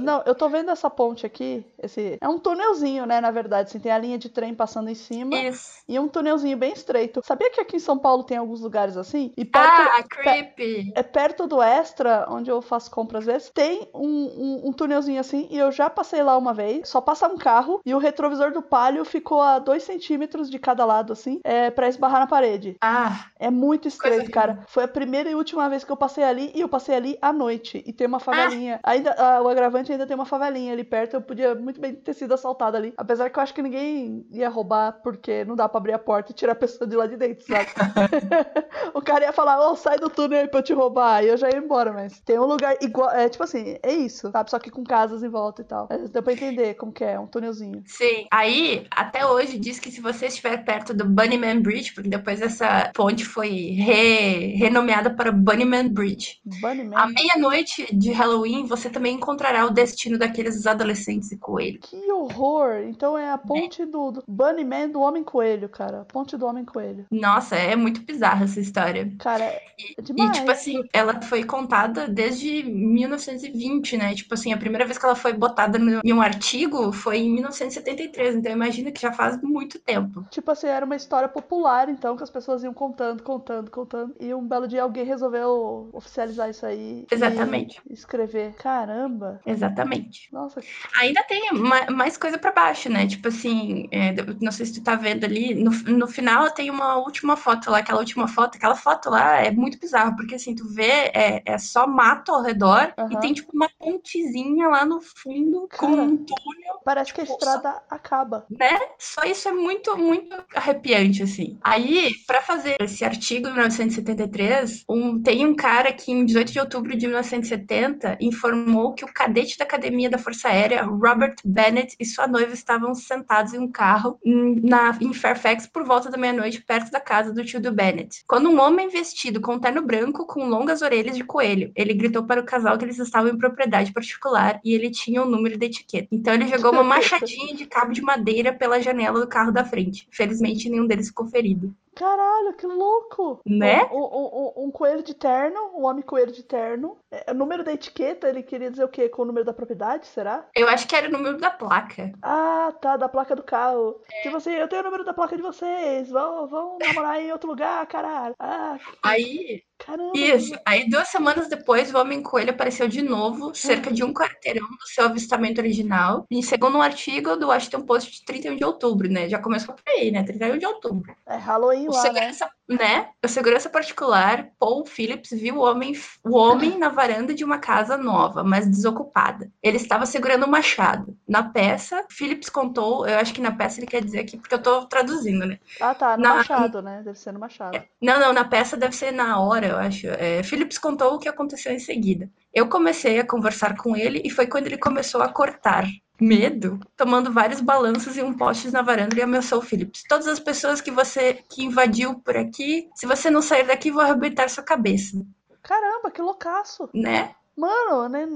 Não, 0.00 0.22
eu 0.24 0.34
tô 0.34 0.48
vendo 0.48 0.70
essa 0.70 0.88
ponte 0.88 1.26
aqui. 1.26 1.64
Esse... 1.82 2.16
É 2.20 2.28
um 2.28 2.38
túnelzinho, 2.38 3.04
né? 3.04 3.20
Na 3.20 3.30
verdade, 3.30 3.68
assim, 3.68 3.80
tem 3.80 3.90
tem 3.90 3.92
a 3.92 3.98
linha 3.98 4.18
de 4.18 4.28
trem 4.28 4.54
passando 4.54 4.88
em 4.88 4.94
cima 4.94 5.36
Isso. 5.36 5.82
e 5.88 5.98
um 5.98 6.06
túnelzinho 6.06 6.56
bem 6.56 6.72
estreito. 6.72 7.20
Sabia 7.24 7.50
que 7.50 7.60
aqui 7.60 7.76
em 7.76 7.80
São 7.80 7.98
Paulo 7.98 8.22
tem 8.22 8.36
alguns 8.36 8.60
lugares 8.60 8.96
assim? 8.96 9.32
E 9.36 9.44
perto, 9.44 9.66
Ah, 9.66 10.04
creepy. 10.08 10.92
é 10.94 11.02
perto 11.02 11.48
do 11.48 11.60
Extra, 11.60 12.26
onde 12.28 12.50
eu 12.50 12.62
faço 12.62 12.90
compras 12.90 13.20
às 13.20 13.26
vezes, 13.26 13.50
tem 13.50 13.88
um, 13.92 14.06
um, 14.06 14.68
um 14.68 14.72
túnelzinho 14.72 15.20
assim, 15.20 15.48
e 15.50 15.58
eu 15.58 15.72
já 15.72 15.90
passei 15.90 16.22
lá 16.22 16.38
uma 16.38 16.54
vez, 16.54 16.88
só 16.88 17.00
passa 17.00 17.26
um 17.26 17.36
carro, 17.36 17.80
e 17.84 17.92
o 17.92 17.98
retrovisor 17.98 18.52
do 18.52 18.62
palio 18.62 19.04
ficou 19.04 19.42
a 19.42 19.58
2 19.58 19.82
centímetros 19.82 20.48
de 20.50 20.58
cada 20.58 20.84
lado, 20.84 21.12
assim, 21.12 21.40
é, 21.44 21.70
pra 21.70 21.88
esbarrar 21.88 22.20
na 22.20 22.26
parede. 22.26 22.76
Ah, 22.80 23.26
É 23.38 23.50
muito 23.50 23.88
estreito, 23.88 24.30
cara. 24.30 24.64
Foi 24.68 24.84
a 24.84 24.88
primeira 24.88 25.30
e 25.30 25.34
última 25.34 25.68
vez 25.68 25.84
que 25.84 25.90
eu 25.92 25.96
passei 25.96 26.24
ali, 26.24 26.52
e 26.54 26.60
eu 26.60 26.68
passei 26.68 26.94
ali 26.94 27.18
à 27.22 27.32
noite, 27.32 27.82
e 27.86 27.92
tem 27.92 28.06
uma 28.06 28.20
favelinha. 28.20 28.80
Ainda, 28.82 29.14
ah, 29.18 29.42
o 29.42 29.48
agravante 29.48 29.90
ainda 29.92 30.06
tem 30.06 30.14
uma 30.14 30.26
favelinha 30.26 30.72
ali 30.72 30.84
perto, 30.84 31.14
eu 31.14 31.22
podia 31.22 31.54
muito 31.54 31.80
bem 31.80 31.94
ter 31.94 32.14
sido 32.14 32.34
assaltada 32.34 32.76
ali. 32.76 32.92
Apesar 32.96 33.30
que 33.30 33.38
eu 33.38 33.42
acho 33.42 33.54
que 33.54 33.62
ninguém 33.62 34.26
ia 34.30 34.48
roubar, 34.48 35.00
porque 35.02 35.44
não 35.44 35.56
dá 35.56 35.68
pra 35.68 35.78
abrir 35.78 35.92
a 35.92 35.98
porta 35.98 36.32
e 36.32 36.34
tirar 36.34 36.52
a 36.52 36.56
pessoa 36.56 36.88
de 36.88 36.96
lá 36.96 37.06
de 37.06 37.16
dentro, 37.16 37.44
sabe? 37.46 37.70
o 38.94 39.00
cara 39.00 39.24
ia 39.24 39.32
falar, 39.32 39.70
ô, 39.70 39.76
sai 39.76 39.98
do 39.98 40.10
túnel 40.10 40.40
aí 40.40 40.48
pra 40.48 40.60
eu 40.60 40.64
te 40.64 40.72
roubar. 40.72 41.22
E 41.24 41.28
eu 41.28 41.36
já 41.36 41.48
ia 41.48 41.58
embora, 41.58 41.92
mas 41.92 42.20
tem 42.20 42.38
um 42.38 42.44
lugar 42.44 42.76
igual. 42.80 43.10
É 43.10 43.28
tipo 43.28 43.44
assim, 43.44 43.76
é 43.82 43.92
isso, 43.92 44.30
sabe? 44.30 44.50
Só 44.50 44.58
que 44.58 44.70
com 44.70 44.84
casas 44.84 45.22
em 45.22 45.28
volta 45.28 45.62
e 45.62 45.64
tal. 45.64 45.86
Mas 45.90 46.10
deu 46.10 46.22
pra 46.22 46.32
entender 46.32 46.74
como 46.74 46.92
que 46.92 47.04
é, 47.04 47.18
um 47.18 47.26
túnelzinho. 47.26 47.82
sim. 47.86 48.26
Aí, 48.30 48.86
até 48.90 49.24
hoje, 49.26 49.58
diz 49.58 49.78
que 49.78 49.90
se 49.90 50.00
você 50.00 50.26
estiver 50.40 50.64
perto 50.64 50.94
do 50.94 51.04
Bunnyman 51.04 51.60
Bridge, 51.60 51.92
porque 51.94 52.08
depois 52.08 52.40
essa 52.40 52.90
ponte 52.94 53.24
foi 53.24 53.50
re- 53.78 54.54
renomeada 54.56 55.10
para 55.10 55.30
Bunnyman 55.30 55.88
Bridge. 55.88 56.40
Bunnyman. 56.60 56.96
À 56.98 57.06
meia-noite 57.06 57.86
de 57.94 58.10
Halloween, 58.12 58.64
você 58.66 58.88
também 58.90 59.14
encontrará 59.16 59.64
o 59.66 59.70
destino 59.70 60.18
daqueles 60.18 60.66
adolescentes 60.66 61.30
e 61.32 61.38
coelhos. 61.38 61.88
Que 61.88 62.10
horror! 62.12 62.82
Então 62.88 63.16
é 63.16 63.30
a 63.30 63.38
ponte 63.38 63.84
do, 63.84 64.10
do 64.10 64.24
Bunnyman 64.26 64.88
do 64.88 65.00
Homem 65.00 65.22
Coelho, 65.22 65.68
cara. 65.68 66.04
Ponte 66.04 66.36
do 66.36 66.46
Homem 66.46 66.64
Coelho. 66.64 67.04
Nossa, 67.10 67.56
é 67.56 67.76
muito 67.76 68.00
bizarra 68.02 68.44
essa 68.44 68.60
história. 68.60 69.12
Cara, 69.18 69.44
é 69.44 69.60
E, 69.98 70.02
demais. 70.02 70.38
tipo 70.38 70.50
assim, 70.50 70.82
ela 70.92 71.20
foi 71.22 71.44
contada 71.44 72.08
desde 72.08 72.62
1920, 72.62 73.96
né? 73.96 74.14
Tipo 74.14 74.34
assim, 74.34 74.52
a 74.52 74.56
primeira 74.56 74.84
vez 74.86 74.98
que 74.98 75.04
ela 75.04 75.14
foi 75.16 75.32
botada 75.32 75.78
no- 75.78 76.00
em 76.04 76.12
um 76.12 76.20
artigo 76.22 76.92
foi 76.92 77.18
em 77.18 77.32
1973. 77.34 78.36
Então 78.36 78.52
imagina 78.52 78.90
que 78.90 79.00
já 79.00 79.12
faz 79.12 79.40
muito 79.42 79.78
tempo. 79.78 80.24
Tipo 80.30 80.50
assim, 80.52 80.68
era 80.68 80.84
uma 80.86 80.96
história 80.96 81.28
popular, 81.28 81.88
então, 81.88 82.16
que 82.16 82.22
as 82.22 82.30
pessoas 82.30 82.62
iam 82.62 82.72
contando, 82.72 83.22
contando, 83.22 83.70
contando. 83.70 84.14
E 84.20 84.32
um 84.32 84.46
belo 84.46 84.68
dia 84.68 84.82
alguém 84.82 85.04
resolveu 85.04 85.90
oficializar 85.92 86.48
isso 86.50 86.64
aí. 86.64 87.06
Exatamente. 87.10 87.80
escrever. 87.90 88.54
Caramba! 88.54 89.40
Exatamente. 89.44 90.28
Nossa, 90.32 90.60
Ainda 90.96 91.22
tem 91.24 91.52
ma- 91.52 91.90
mais 91.90 92.16
coisa 92.16 92.38
pra 92.38 92.52
baixo, 92.52 92.88
né? 92.88 93.06
Tipo 93.06 93.28
assim, 93.28 93.88
é, 93.90 94.12
não 94.40 94.52
sei 94.52 94.66
se 94.66 94.74
tu 94.74 94.82
tá 94.84 94.94
vendo 94.94 95.24
ali, 95.24 95.54
no, 95.54 95.70
no 95.70 96.06
final 96.06 96.50
tem 96.50 96.70
uma 96.70 96.96
última 96.98 97.36
foto 97.36 97.70
lá, 97.70 97.78
aquela 97.78 97.98
última 98.00 98.28
foto, 98.28 98.56
aquela 98.56 98.76
foto 98.76 99.10
lá 99.10 99.36
é 99.38 99.50
muito 99.50 99.78
bizarra, 99.78 100.14
porque 100.14 100.34
assim, 100.34 100.54
tu 100.54 100.68
vê, 100.72 101.10
é, 101.14 101.42
é 101.44 101.58
só 101.58 101.86
mato 101.86 102.32
ao 102.32 102.42
redor 102.42 102.92
Aham. 102.98 103.08
e 103.12 103.16
tem 103.18 103.32
tipo 103.32 103.50
uma 103.54 103.68
pontezinha 103.78 104.68
lá 104.68 104.84
no 104.84 105.00
fundo 105.00 105.68
com 105.76 105.86
Cara. 105.86 106.02
um 106.02 106.16
túnel, 106.16 106.80
parece 106.84 107.12
que 107.12 107.20
a 107.20 107.24
Tipo, 107.24 107.34
estrada 107.34 107.82
acaba. 107.88 108.46
né? 108.50 108.78
Só 108.98 109.22
isso 109.22 109.48
é 109.48 109.52
muito, 109.52 109.96
muito 109.96 110.19
arrepiante, 110.54 111.22
assim. 111.22 111.58
Aí, 111.62 112.10
pra 112.26 112.42
fazer 112.42 112.76
esse 112.80 113.04
artigo 113.04 113.48
em 113.48 113.52
1973, 113.52 114.84
um, 114.88 115.20
tem 115.20 115.46
um 115.46 115.54
cara 115.54 115.92
que 115.92 116.12
em 116.12 116.24
18 116.24 116.52
de 116.52 116.60
outubro 116.60 116.96
de 116.96 117.06
1970 117.06 118.18
informou 118.20 118.94
que 118.94 119.04
o 119.04 119.12
cadete 119.12 119.58
da 119.58 119.64
Academia 119.64 120.10
da 120.10 120.18
Força 120.18 120.48
Aérea, 120.48 120.82
Robert 120.82 121.36
Bennett, 121.44 121.94
e 121.98 122.04
sua 122.04 122.26
noiva 122.26 122.52
estavam 122.52 122.94
sentados 122.94 123.54
em 123.54 123.58
um 123.58 123.70
carro 123.70 124.18
na, 124.24 124.96
em 125.00 125.12
Fairfax 125.12 125.66
por 125.66 125.84
volta 125.84 126.10
da 126.10 126.18
meia-noite, 126.18 126.62
perto 126.62 126.90
da 126.90 127.00
casa 127.00 127.32
do 127.32 127.44
tio 127.44 127.60
do 127.60 127.72
Bennett. 127.72 128.22
Quando 128.26 128.48
um 128.48 128.60
homem 128.60 128.88
vestido 128.88 129.40
com 129.40 129.54
um 129.54 129.60
terno 129.60 129.82
branco 129.82 130.26
com 130.26 130.48
longas 130.48 130.82
orelhas 130.82 131.16
de 131.16 131.24
coelho, 131.24 131.72
ele 131.74 131.94
gritou 131.94 132.24
para 132.24 132.40
o 132.40 132.44
casal 132.44 132.76
que 132.76 132.84
eles 132.84 132.98
estavam 132.98 133.30
em 133.30 133.38
propriedade 133.38 133.92
particular 133.92 134.60
e 134.64 134.74
ele 134.74 134.90
tinha 134.90 135.22
o 135.22 135.28
número 135.28 135.58
da 135.58 135.66
etiqueta. 135.66 136.08
Então 136.10 136.34
ele 136.34 136.48
jogou 136.48 136.72
uma 136.72 136.84
machadinha 136.84 137.54
de 137.54 137.66
cabo 137.66 137.92
de 137.92 138.02
madeira 138.02 138.52
pela 138.52 138.80
janela 138.80 139.20
do 139.20 139.28
carro 139.28 139.52
da 139.52 139.64
frente. 139.64 140.08
Felizmente 140.10 140.68
nenhum 140.68 140.86
deles 140.86 141.08
ficou 141.08 141.26
ferido. 141.26 141.74
Caralho, 141.94 142.54
que 142.54 142.66
louco! 142.66 143.40
Né? 143.46 143.84
Um, 143.92 143.98
um- 143.98 144.30
um- 144.32 144.64
um 144.66 144.70
coelho 144.70 145.02
de 145.02 145.12
terno, 145.14 145.58
um 145.74 145.84
homem 145.84 146.02
coelho 146.02 146.32
de 146.32 146.42
terno. 146.42 146.96
É, 147.10 147.30
o 147.30 147.34
número 147.34 147.64
da 147.64 147.72
etiqueta, 147.72 148.28
ele 148.28 148.42
queria 148.42 148.70
dizer 148.70 148.84
o 148.84 148.88
quê? 148.88 149.08
Com 149.08 149.22
o 149.22 149.24
número 149.24 149.44
da 149.44 149.52
propriedade, 149.52 150.06
será? 150.06 150.46
Eu 150.54 150.68
acho 150.68 150.86
que 150.86 150.94
era 150.96 151.08
o 151.08 151.12
número 151.12 151.38
da 151.38 151.50
placa. 151.50 152.12
Ah, 152.22 152.72
tá, 152.80 152.96
da 152.96 153.08
placa 153.08 153.34
do 153.34 153.42
carro. 153.42 154.00
É. 154.12 154.22
Tipo 154.22 154.36
assim, 154.36 154.52
eu 154.52 154.68
tenho 154.68 154.82
o 154.82 154.84
número 154.84 155.04
da 155.04 155.12
placa 155.12 155.36
de 155.36 155.42
vocês. 155.42 156.08
Vão, 156.10 156.46
vão 156.46 156.78
namorar 156.80 157.20
em 157.20 157.32
outro 157.32 157.48
lugar, 157.50 157.84
caralho. 157.86 158.34
Ah, 158.38 158.78
Aí, 159.02 159.62
caramba. 159.78 160.12
isso. 160.16 160.54
Aí 160.64 160.88
duas 160.88 161.08
semanas 161.08 161.48
depois, 161.48 161.92
o 161.92 161.98
Homem 161.98 162.22
Coelho 162.22 162.50
apareceu 162.50 162.86
de 162.88 163.02
novo, 163.02 163.54
cerca 163.54 163.92
de 163.92 164.04
um 164.04 164.12
quarteirão 164.14 164.66
do 164.66 164.86
seu 164.86 165.04
avistamento 165.06 165.60
original. 165.60 166.24
E 166.30 166.42
segundo 166.42 166.78
um 166.78 166.82
artigo 166.82 167.36
do 167.36 167.48
Washington 167.48 167.82
Post 167.82 168.12
de 168.12 168.24
31 168.24 168.56
de 168.56 168.64
outubro, 168.64 169.08
né? 169.10 169.28
Já 169.28 169.38
começou 169.38 169.74
por 169.74 169.82
aí, 169.88 170.10
né? 170.10 170.22
31 170.22 170.58
de 170.58 170.66
outubro. 170.66 171.14
É 171.26 171.36
Halloween 171.36 171.79
O 171.88 171.92
lá, 171.92 172.02
né? 172.02 172.08
segurança, 172.08 172.50
né? 172.68 173.08
O 173.24 173.28
segurança 173.28 173.68
particular, 173.70 174.48
Paul 174.58 174.84
Phillips, 174.86 175.30
viu 175.30 175.56
o 175.56 175.60
homem, 175.60 175.92
o 176.24 176.36
homem 176.36 176.78
na 176.78 176.88
varanda 176.88 177.34
de 177.34 177.44
uma 177.44 177.58
casa 177.58 177.96
nova, 177.96 178.42
mas 178.44 178.66
desocupada. 178.68 179.50
Ele 179.62 179.76
estava 179.76 180.06
segurando 180.06 180.46
um 180.46 180.50
machado. 180.50 181.16
Na 181.28 181.42
peça, 181.42 182.04
Phillips 182.10 182.48
contou, 182.48 183.06
eu 183.06 183.18
acho 183.18 183.32
que 183.34 183.40
na 183.40 183.52
peça 183.52 183.80
ele 183.80 183.86
quer 183.86 184.02
dizer 184.04 184.20
aqui, 184.20 184.36
porque 184.36 184.54
eu 184.54 184.62
tô 184.62 184.86
traduzindo, 184.86 185.46
né? 185.46 185.58
Ah, 185.80 185.94
tá, 185.94 186.16
no 186.16 186.22
Na- 186.22 186.34
Machado, 186.36 186.82
né? 186.82 187.02
Deve 187.02 187.18
ser 187.18 187.32
no 187.32 187.40
Machado. 187.40 187.82
Não, 188.00 188.18
não, 188.18 188.32
na 188.32 188.44
peça 188.44 188.76
deve 188.76 188.94
ser 188.96 189.12
na 189.12 189.40
hora, 189.40 189.66
eu 189.66 189.76
acho. 189.76 190.06
É, 190.06 190.42
Phillips 190.42 190.78
contou 190.78 191.14
o 191.14 191.18
que 191.18 191.28
aconteceu 191.28 191.72
em 191.72 191.78
seguida. 191.78 192.30
Eu 192.52 192.68
comecei 192.68 193.18
a 193.18 193.26
conversar 193.26 193.76
com 193.76 193.96
ele 193.96 194.20
e 194.24 194.30
foi 194.30 194.46
quando 194.46 194.66
ele 194.66 194.78
começou 194.78 195.22
a 195.22 195.28
cortar. 195.28 195.84
Medo, 196.20 196.78
tomando 196.96 197.32
vários 197.32 197.60
balanços 197.60 198.16
e 198.16 198.22
um 198.22 198.36
poste 198.36 198.70
na 198.70 198.82
varanda 198.82 199.18
e 199.18 199.22
ameaçou 199.22 199.58
o 199.58 199.62
Phillips. 199.62 200.02
Todas 200.08 200.26
as 200.28 200.38
pessoas 200.40 200.80
que 200.80 200.90
você 200.90 201.34
que 201.50 201.64
invadiu 201.64 202.20
por 202.20 202.36
aqui, 202.36 202.88
se 202.94 203.06
você 203.06 203.30
não 203.30 203.42
sair 203.42 203.66
daqui, 203.66 203.90
vou 203.90 204.02
arrebentar 204.02 204.48
sua 204.48 204.62
cabeça, 204.62 205.16
Caramba, 205.62 206.10
que 206.10 206.20
loucaço. 206.22 206.88
né? 206.94 207.34
Mano, 207.56 208.08
né? 208.08 208.26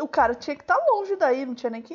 O 0.00 0.08
cara 0.08 0.34
tinha 0.34 0.54
que 0.56 0.62
estar 0.62 0.76
longe 0.88 1.16
daí, 1.16 1.44
não 1.44 1.54
tinha 1.54 1.70
nem 1.70 1.82
que 1.82 1.94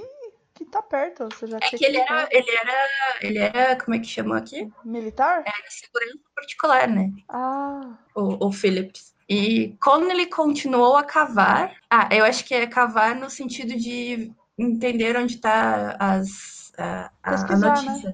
que 0.54 0.64
tá 0.66 0.82
perto. 0.82 1.26
Você 1.26 1.48
já 1.48 1.58
É 1.58 1.60
tinha 1.60 1.78
que 1.78 1.86
ele 1.86 1.98
era, 1.98 2.28
ele 2.31 2.52
era, 2.52 2.90
ele 3.22 3.38
era, 3.40 3.76
como 3.84 3.96
é 3.96 4.00
que 4.00 4.06
chamou 4.08 4.36
aqui? 4.38 4.72
militar? 4.84 5.44
Era 5.46 5.70
segurança 5.70 6.20
particular, 6.34 6.88
né? 6.88 7.12
Ah, 7.28 7.98
o, 8.16 8.48
o 8.48 8.52
Phillips. 8.52 9.14
E 9.28 9.76
quando 9.81 10.10
ele 10.10 10.28
continuou 10.28 10.96
a 10.96 11.04
cavar, 11.04 11.76
ah, 11.90 12.08
eu 12.12 12.24
acho 12.24 12.46
que 12.46 12.54
é 12.54 12.68
cavar 12.68 13.16
no 13.16 13.30
sentido 13.30 13.76
de 13.76 14.31
entender 14.57 15.16
onde 15.18 15.36
está 15.36 15.96
as, 16.00 16.72
a, 16.78 17.12
a- 17.24 17.54
a 17.54 17.57
Pesquisar, 17.57 17.81
né? 17.84 18.06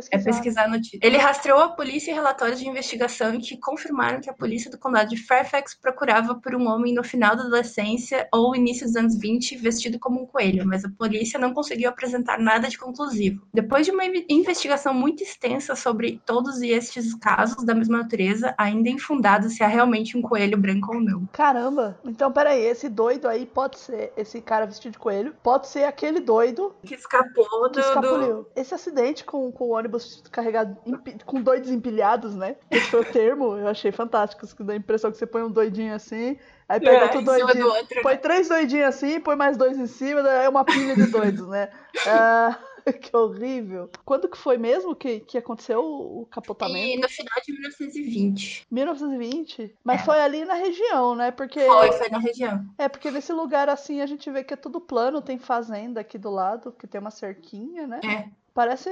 Notícia. 0.00 0.10
É 0.12 0.18
pesquisar. 0.18 0.30
pesquisar 0.40 0.64
a 0.64 0.68
notícia. 0.68 0.98
Ele 1.02 1.16
rastreou 1.16 1.60
a 1.60 1.68
polícia 1.70 2.10
e 2.10 2.14
relatórios 2.14 2.58
de 2.60 2.68
investigação 2.68 3.38
que 3.40 3.56
confirmaram 3.56 4.20
que 4.20 4.30
a 4.30 4.34
polícia 4.34 4.70
do 4.70 4.78
condado 4.78 5.10
de 5.10 5.16
Fairfax 5.16 5.74
procurava 5.74 6.34
por 6.34 6.54
um 6.54 6.68
homem 6.68 6.94
no 6.94 7.02
final 7.04 7.36
da 7.36 7.42
adolescência 7.42 8.28
ou 8.32 8.54
início 8.54 8.86
dos 8.86 8.96
anos 8.96 9.18
20 9.18 9.56
vestido 9.56 9.98
como 9.98 10.22
um 10.22 10.26
coelho, 10.26 10.66
mas 10.66 10.84
a 10.84 10.90
polícia 10.90 11.38
não 11.38 11.52
conseguiu 11.52 11.88
apresentar 11.88 12.38
nada 12.38 12.68
de 12.68 12.78
conclusivo. 12.78 13.42
Depois 13.52 13.84
de 13.86 13.92
uma 13.92 14.04
in- 14.04 14.24
investigação 14.28 14.94
muito 14.94 15.22
extensa 15.22 15.74
sobre 15.74 16.20
todos 16.24 16.60
estes 16.62 17.14
casos 17.14 17.64
da 17.64 17.74
mesma 17.74 17.98
natureza, 17.98 18.54
ainda 18.56 18.88
é 18.88 18.92
infundado 18.92 19.48
se 19.50 19.62
há 19.62 19.66
realmente 19.66 20.16
um 20.16 20.22
coelho 20.22 20.56
branco 20.56 20.94
ou 20.94 21.00
não. 21.00 21.26
Caramba. 21.32 21.98
Então, 22.04 22.30
peraí, 22.32 22.62
esse 22.62 22.88
doido 22.88 23.28
aí 23.28 23.44
pode 23.46 23.78
ser 23.78 24.12
esse 24.16 24.40
cara 24.40 24.66
vestido 24.66 24.92
de 24.92 24.98
coelho, 24.98 25.34
pode 25.42 25.66
ser 25.68 25.84
aquele 25.84 26.20
doido 26.20 26.74
Que 26.84 26.94
escapou 26.94 27.68
que 27.70 27.74
do, 27.74 27.80
escapuliu. 27.80 28.46
Esse 28.54 28.74
acidente 28.74 29.24
com, 29.24 29.50
com 29.50 29.64
o 29.64 29.70
ônibus 29.70 29.89
carregado, 30.30 30.76
empi- 30.86 31.16
com 31.24 31.40
doidos 31.42 31.70
empilhados, 31.70 32.34
né? 32.34 32.56
Esse 32.70 32.86
foi 32.86 33.00
o 33.00 33.04
termo, 33.04 33.56
eu 33.56 33.68
achei 33.68 33.90
fantástico. 33.92 34.46
Que 34.46 34.62
dá 34.64 34.72
a 34.72 34.76
impressão 34.76 35.10
que 35.10 35.16
você 35.18 35.26
põe 35.26 35.42
um 35.42 35.50
doidinho 35.50 35.94
assim, 35.94 36.38
aí 36.68 36.78
pega 36.80 36.98
É, 36.98 37.02
outro 37.04 37.22
doidinho. 37.22 37.64
do 37.64 37.68
outro. 37.68 38.02
Põe 38.02 38.16
três 38.16 38.48
doidinhos 38.48 38.88
assim, 38.88 39.20
põe 39.20 39.36
mais 39.36 39.56
dois 39.56 39.78
em 39.78 39.86
cima, 39.86 40.22
daí 40.22 40.44
é 40.44 40.48
uma 40.48 40.64
pilha 40.64 40.94
de 40.94 41.06
doidos, 41.06 41.46
né? 41.48 41.68
Ah, 42.06 42.58
que 43.00 43.14
horrível. 43.14 43.90
Quando 44.06 44.26
que 44.28 44.38
foi 44.38 44.56
mesmo 44.56 44.96
que, 44.96 45.20
que 45.20 45.36
aconteceu 45.36 45.84
o 45.84 46.26
capotamento? 46.30 46.86
E 46.86 46.96
no 46.98 47.08
final 47.10 47.34
de 47.44 47.52
1920. 47.52 48.66
1920? 48.70 49.74
Mas 49.84 50.00
É. 50.00 50.04
foi 50.04 50.20
ali 50.20 50.44
na 50.46 50.54
região, 50.54 51.14
né? 51.14 51.30
Porque 51.30 51.60
Foi, 51.60 51.92
foi 51.92 52.08
na 52.08 52.18
região. 52.18 52.64
é 52.78 52.88
porque 52.88 53.10
nesse 53.10 53.32
lugar 53.32 53.68
assim 53.68 54.00
a 54.00 54.06
gente 54.06 54.30
vê 54.30 54.42
que 54.42 54.54
é 54.54 54.56
tudo 54.56 54.80
plano, 54.80 55.20
tem 55.20 55.38
fazenda 55.38 56.00
aqui 56.00 56.16
do 56.16 56.30
lado, 56.30 56.72
que 56.72 56.86
tem 56.86 57.00
uma 57.00 57.10
cerquinha, 57.10 57.86
né? 57.86 58.00
É. 58.04 58.28
Parece. 58.60 58.90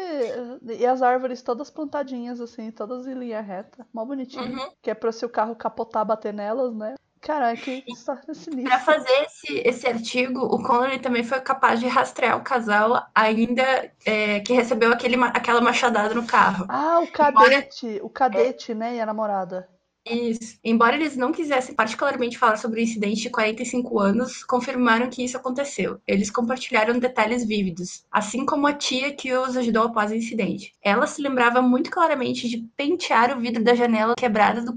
E 0.62 0.86
as 0.86 1.02
árvores 1.02 1.42
todas 1.42 1.70
plantadinhas, 1.70 2.40
assim, 2.40 2.70
todas 2.70 3.06
em 3.06 3.12
linha 3.12 3.42
reta. 3.42 3.86
Mó 3.92 4.02
bonitinho. 4.02 4.58
Uhum. 4.58 4.70
Que 4.80 4.92
é 4.92 4.94
pra 4.94 5.12
se 5.12 5.26
o 5.26 5.28
carro 5.28 5.54
capotar, 5.54 6.06
bater 6.06 6.32
nelas, 6.32 6.74
né? 6.74 6.94
Caraca, 7.20 7.60
que 7.60 7.84
história 7.86 8.32
sinistra. 8.32 8.70
Para 8.70 8.78
fazer 8.78 9.12
esse, 9.24 9.58
esse 9.58 9.86
artigo, 9.86 10.40
o 10.40 10.62
Connolly 10.62 11.00
também 11.00 11.22
foi 11.22 11.38
capaz 11.40 11.80
de 11.80 11.86
rastrear 11.86 12.38
o 12.38 12.42
casal 12.42 13.06
ainda 13.14 13.92
é, 14.06 14.40
que 14.40 14.54
recebeu 14.54 14.90
aquele, 14.90 15.16
aquela 15.22 15.60
machadada 15.60 16.14
no 16.14 16.26
carro. 16.26 16.64
Ah, 16.66 17.00
o 17.00 17.12
cadete, 17.12 17.86
Embora... 17.86 18.06
o 18.06 18.08
cadete, 18.08 18.72
né, 18.72 18.94
e 18.94 19.00
a 19.00 19.04
namorada. 19.04 19.68
Isso. 20.10 20.58
Embora 20.64 20.96
eles 20.96 21.16
não 21.16 21.32
quisessem 21.32 21.74
particularmente 21.74 22.38
falar 22.38 22.56
sobre 22.56 22.80
o 22.80 22.82
incidente 22.82 23.22
de 23.22 23.30
45 23.30 23.98
anos, 23.98 24.42
confirmaram 24.44 25.10
que 25.10 25.22
isso 25.22 25.36
aconteceu. 25.36 26.00
Eles 26.06 26.30
compartilharam 26.30 26.98
detalhes 26.98 27.44
vívidos, 27.44 28.04
assim 28.10 28.46
como 28.46 28.66
a 28.66 28.72
tia 28.72 29.12
que 29.12 29.32
os 29.32 29.56
ajudou 29.56 29.84
após 29.84 30.10
o 30.10 30.14
incidente. 30.14 30.72
Ela 30.82 31.06
se 31.06 31.20
lembrava 31.20 31.60
muito 31.60 31.90
claramente 31.90 32.48
de 32.48 32.58
pentear 32.76 33.36
o 33.36 33.40
vidro 33.40 33.62
da 33.62 33.74
janela 33.74 34.14
quebrada 34.16 34.62
do 34.62 34.74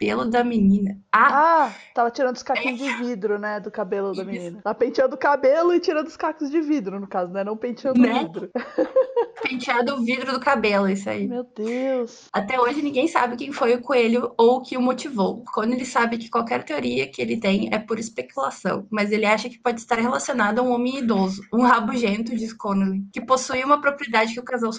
cabelo 0.00 0.24
da 0.24 0.42
menina. 0.42 0.98
Ah, 1.12 1.66
ah 1.66 1.74
tava 1.94 2.10
tirando 2.10 2.36
os 2.36 2.42
caquinhos 2.42 2.80
é. 2.80 2.84
de 2.84 3.04
vidro, 3.04 3.38
né, 3.38 3.60
do 3.60 3.70
cabelo 3.70 4.14
da 4.14 4.24
menina. 4.24 4.60
Tava 4.62 4.74
penteando 4.74 5.14
o 5.14 5.18
cabelo 5.18 5.74
e 5.74 5.80
tirando 5.80 6.06
os 6.06 6.16
cacos 6.16 6.50
de 6.50 6.60
vidro, 6.60 6.98
no 6.98 7.06
caso, 7.06 7.30
né? 7.30 7.44
Não 7.44 7.56
penteando 7.56 8.00
né? 8.00 8.14
o 8.14 8.26
vidro. 8.26 8.50
penteado 9.42 9.94
o 9.94 10.02
vidro 10.02 10.32
do 10.32 10.40
cabelo, 10.40 10.88
isso 10.88 11.08
aí. 11.08 11.28
Meu 11.28 11.44
Deus. 11.44 12.28
Até 12.32 12.58
hoje 12.58 12.80
ninguém 12.82 13.08
sabe 13.08 13.36
quem 13.36 13.52
foi 13.52 13.74
o 13.74 13.82
coelho 13.82 14.32
ou 14.38 14.56
o 14.56 14.62
que 14.62 14.76
o 14.76 14.82
motivou. 14.82 15.44
Quando 15.52 15.72
ele 15.72 15.84
sabe 15.84 16.16
que 16.16 16.30
qualquer 16.30 16.62
teoria 16.64 17.06
que 17.06 17.20
ele 17.20 17.38
tem 17.38 17.68
é 17.72 17.78
por 17.78 17.98
especulação, 17.98 18.86
mas 18.90 19.10
ele 19.12 19.26
acha 19.26 19.50
que 19.50 19.58
pode 19.58 19.80
estar 19.80 19.98
relacionado 19.98 20.60
a 20.60 20.62
um 20.62 20.72
homem 20.72 20.98
idoso, 20.98 21.42
um 21.52 21.62
rabugento, 21.62 22.34
diz 22.34 22.52
Connolly, 22.52 23.04
que 23.12 23.20
possuía 23.20 23.66
uma 23.66 23.80
propriedade 23.80 24.32
que 24.32 24.40
o 24.40 24.44
casal 24.44 24.72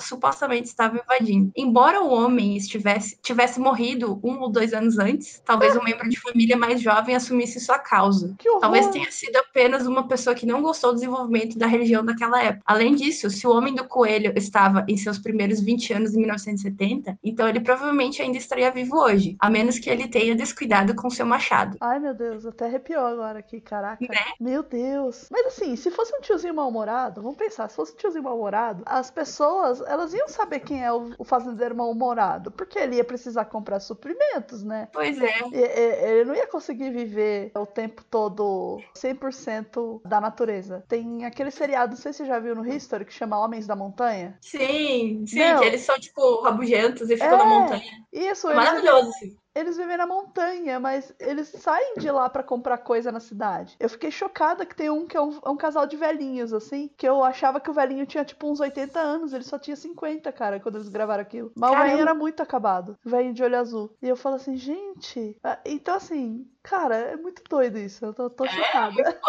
supostamente 0.00 0.68
estava 0.68 0.98
invadindo. 0.98 1.52
Embora 1.56 2.02
o 2.02 2.10
homem 2.10 2.56
estivesse 2.56 3.16
tivesse 3.22 3.60
morrido 3.60 4.20
um 4.22 4.40
ou 4.40 4.50
dois 4.50 4.63
anos 4.72 4.98
antes, 4.98 5.42
talvez 5.44 5.76
um 5.76 5.82
membro 5.82 6.08
de 6.08 6.18
família 6.20 6.56
mais 6.56 6.80
jovem 6.80 7.14
assumisse 7.14 7.60
sua 7.60 7.78
causa. 7.78 8.34
Talvez 8.60 8.88
tenha 8.88 9.10
sido 9.10 9.36
apenas 9.36 9.86
uma 9.86 10.08
pessoa 10.08 10.34
que 10.34 10.46
não 10.46 10.62
gostou 10.62 10.90
do 10.90 10.96
desenvolvimento 10.96 11.58
da 11.58 11.66
religião 11.66 12.04
daquela 12.04 12.42
época. 12.42 12.62
além 12.66 12.94
disso, 12.94 13.28
se 13.28 13.46
o 13.46 13.50
homem 13.50 13.74
do 13.74 13.84
coelho 13.84 14.14
Coelho 14.14 14.32
estava 14.36 14.84
em 14.88 14.96
seus 14.96 15.18
primeiros 15.18 15.60
20 15.60 15.92
anos 15.92 16.14
em 16.14 16.18
1970, 16.18 17.18
então 17.22 17.48
ele 17.48 17.60
provavelmente 17.60 18.22
ainda 18.22 18.38
estaria 18.38 18.70
vivo 18.70 18.96
hoje, 18.96 19.36
a 19.40 19.50
menos 19.50 19.78
que 19.78 19.90
ele 19.90 20.06
tenha 20.06 20.36
descuidado 20.36 20.94
com 20.94 21.10
seu 21.10 21.26
machado. 21.26 21.76
Ai, 21.80 21.98
meu 21.98 22.14
Deus, 22.14 22.46
até 22.46 22.66
arrepiou 22.66 23.04
agora 23.04 23.40
aqui, 23.40 23.60
caraca. 23.60 24.04
Né? 24.08 24.24
Meu 24.38 24.62
Deus. 24.62 25.26
Mas 25.30 25.46
assim, 25.46 25.74
se 25.74 25.90
fosse 25.90 26.14
um 26.14 26.20
tiozinho 26.20 26.54
mal-humorado, 26.54 27.22
vamos 27.22 27.36
pensar, 27.36 27.68
se 27.68 27.76
fosse 27.76 27.92
um 27.92 27.96
tiozinho 27.96 28.24
mal-humorado, 28.24 28.82
as 28.86 29.10
pessoas, 29.10 29.80
elas 29.80 30.14
iam 30.14 30.28
saber 30.28 30.60
quem 30.60 30.84
é 30.84 30.92
o, 30.92 31.12
o 31.18 31.24
fazendeiro 31.24 31.74
mal-humorado, 31.74 32.50
porque 32.50 32.78
ele 32.78 32.96
ia 32.96 33.04
precisar 33.04 33.46
comprar 33.46 33.80
suprimentos, 33.80 34.53
né? 34.62 34.88
Pois 34.92 35.18
é. 35.20 35.40
Ele 35.52 36.24
não 36.24 36.34
ia 36.34 36.46
conseguir 36.46 36.90
viver 36.90 37.50
o 37.54 37.66
tempo 37.66 38.04
todo 38.04 38.80
100% 38.96 40.00
da 40.06 40.20
natureza. 40.20 40.84
Tem 40.88 41.24
aquele 41.24 41.50
seriado, 41.50 41.94
não 41.94 42.00
sei 42.00 42.12
se 42.12 42.18
você 42.18 42.26
já 42.26 42.38
viu 42.38 42.54
no 42.54 42.66
History, 42.66 43.04
que 43.04 43.12
chama 43.12 43.38
Homens 43.38 43.66
da 43.66 43.74
Montanha? 43.74 44.38
Sim, 44.40 45.24
sim, 45.26 45.38
que 45.58 45.64
eles 45.64 45.80
são, 45.82 45.98
tipo, 45.98 46.42
rabugentos 46.42 47.08
e 47.10 47.16
ficam 47.16 47.34
é, 47.34 47.36
na 47.36 47.44
montanha. 47.44 47.92
Isso, 48.12 48.48
é 48.48 48.54
maravilhoso, 48.54 49.12
sim 49.12 49.36
eles 49.54 49.76
vivem 49.76 49.96
na 49.96 50.06
montanha, 50.06 50.80
mas 50.80 51.14
eles 51.18 51.48
saem 51.48 51.94
de 51.96 52.10
lá 52.10 52.28
para 52.28 52.42
comprar 52.42 52.78
coisa 52.78 53.12
na 53.12 53.20
cidade. 53.20 53.76
Eu 53.78 53.88
fiquei 53.88 54.10
chocada 54.10 54.66
que 54.66 54.74
tem 54.74 54.90
um 54.90 55.06
que 55.06 55.16
é 55.16 55.20
um, 55.20 55.38
é 55.44 55.48
um, 55.48 55.56
casal 55.56 55.86
de 55.86 55.96
velhinhos, 55.96 56.52
assim, 56.52 56.90
que 56.96 57.08
eu 57.08 57.22
achava 57.22 57.60
que 57.60 57.70
o 57.70 57.74
velhinho 57.74 58.06
tinha 58.06 58.24
tipo 58.24 58.50
uns 58.50 58.60
80 58.60 58.98
anos, 58.98 59.32
ele 59.32 59.44
só 59.44 59.58
tinha 59.58 59.76
50, 59.76 60.30
cara, 60.32 60.58
quando 60.58 60.76
eles 60.76 60.88
gravaram 60.88 61.22
aquilo. 61.22 61.52
Mas 61.54 61.70
Caramba. 61.70 61.84
o 61.84 61.88
velhinho 61.88 62.02
era 62.02 62.14
muito 62.14 62.42
acabado, 62.42 62.98
o 63.04 63.08
velhinho 63.08 63.34
de 63.34 63.42
olho 63.42 63.58
azul. 63.58 63.96
E 64.02 64.08
eu 64.08 64.16
falo 64.16 64.36
assim, 64.36 64.56
gente, 64.56 65.38
ah, 65.42 65.58
então 65.64 65.94
assim, 65.94 66.46
Cara, 66.64 66.96
é 66.96 67.16
muito 67.16 67.42
doido 67.48 67.78
isso. 67.78 68.06
Eu 68.06 68.14
tô, 68.14 68.30
tô 68.30 68.46
é, 68.46 68.48
chocada. 68.48 69.20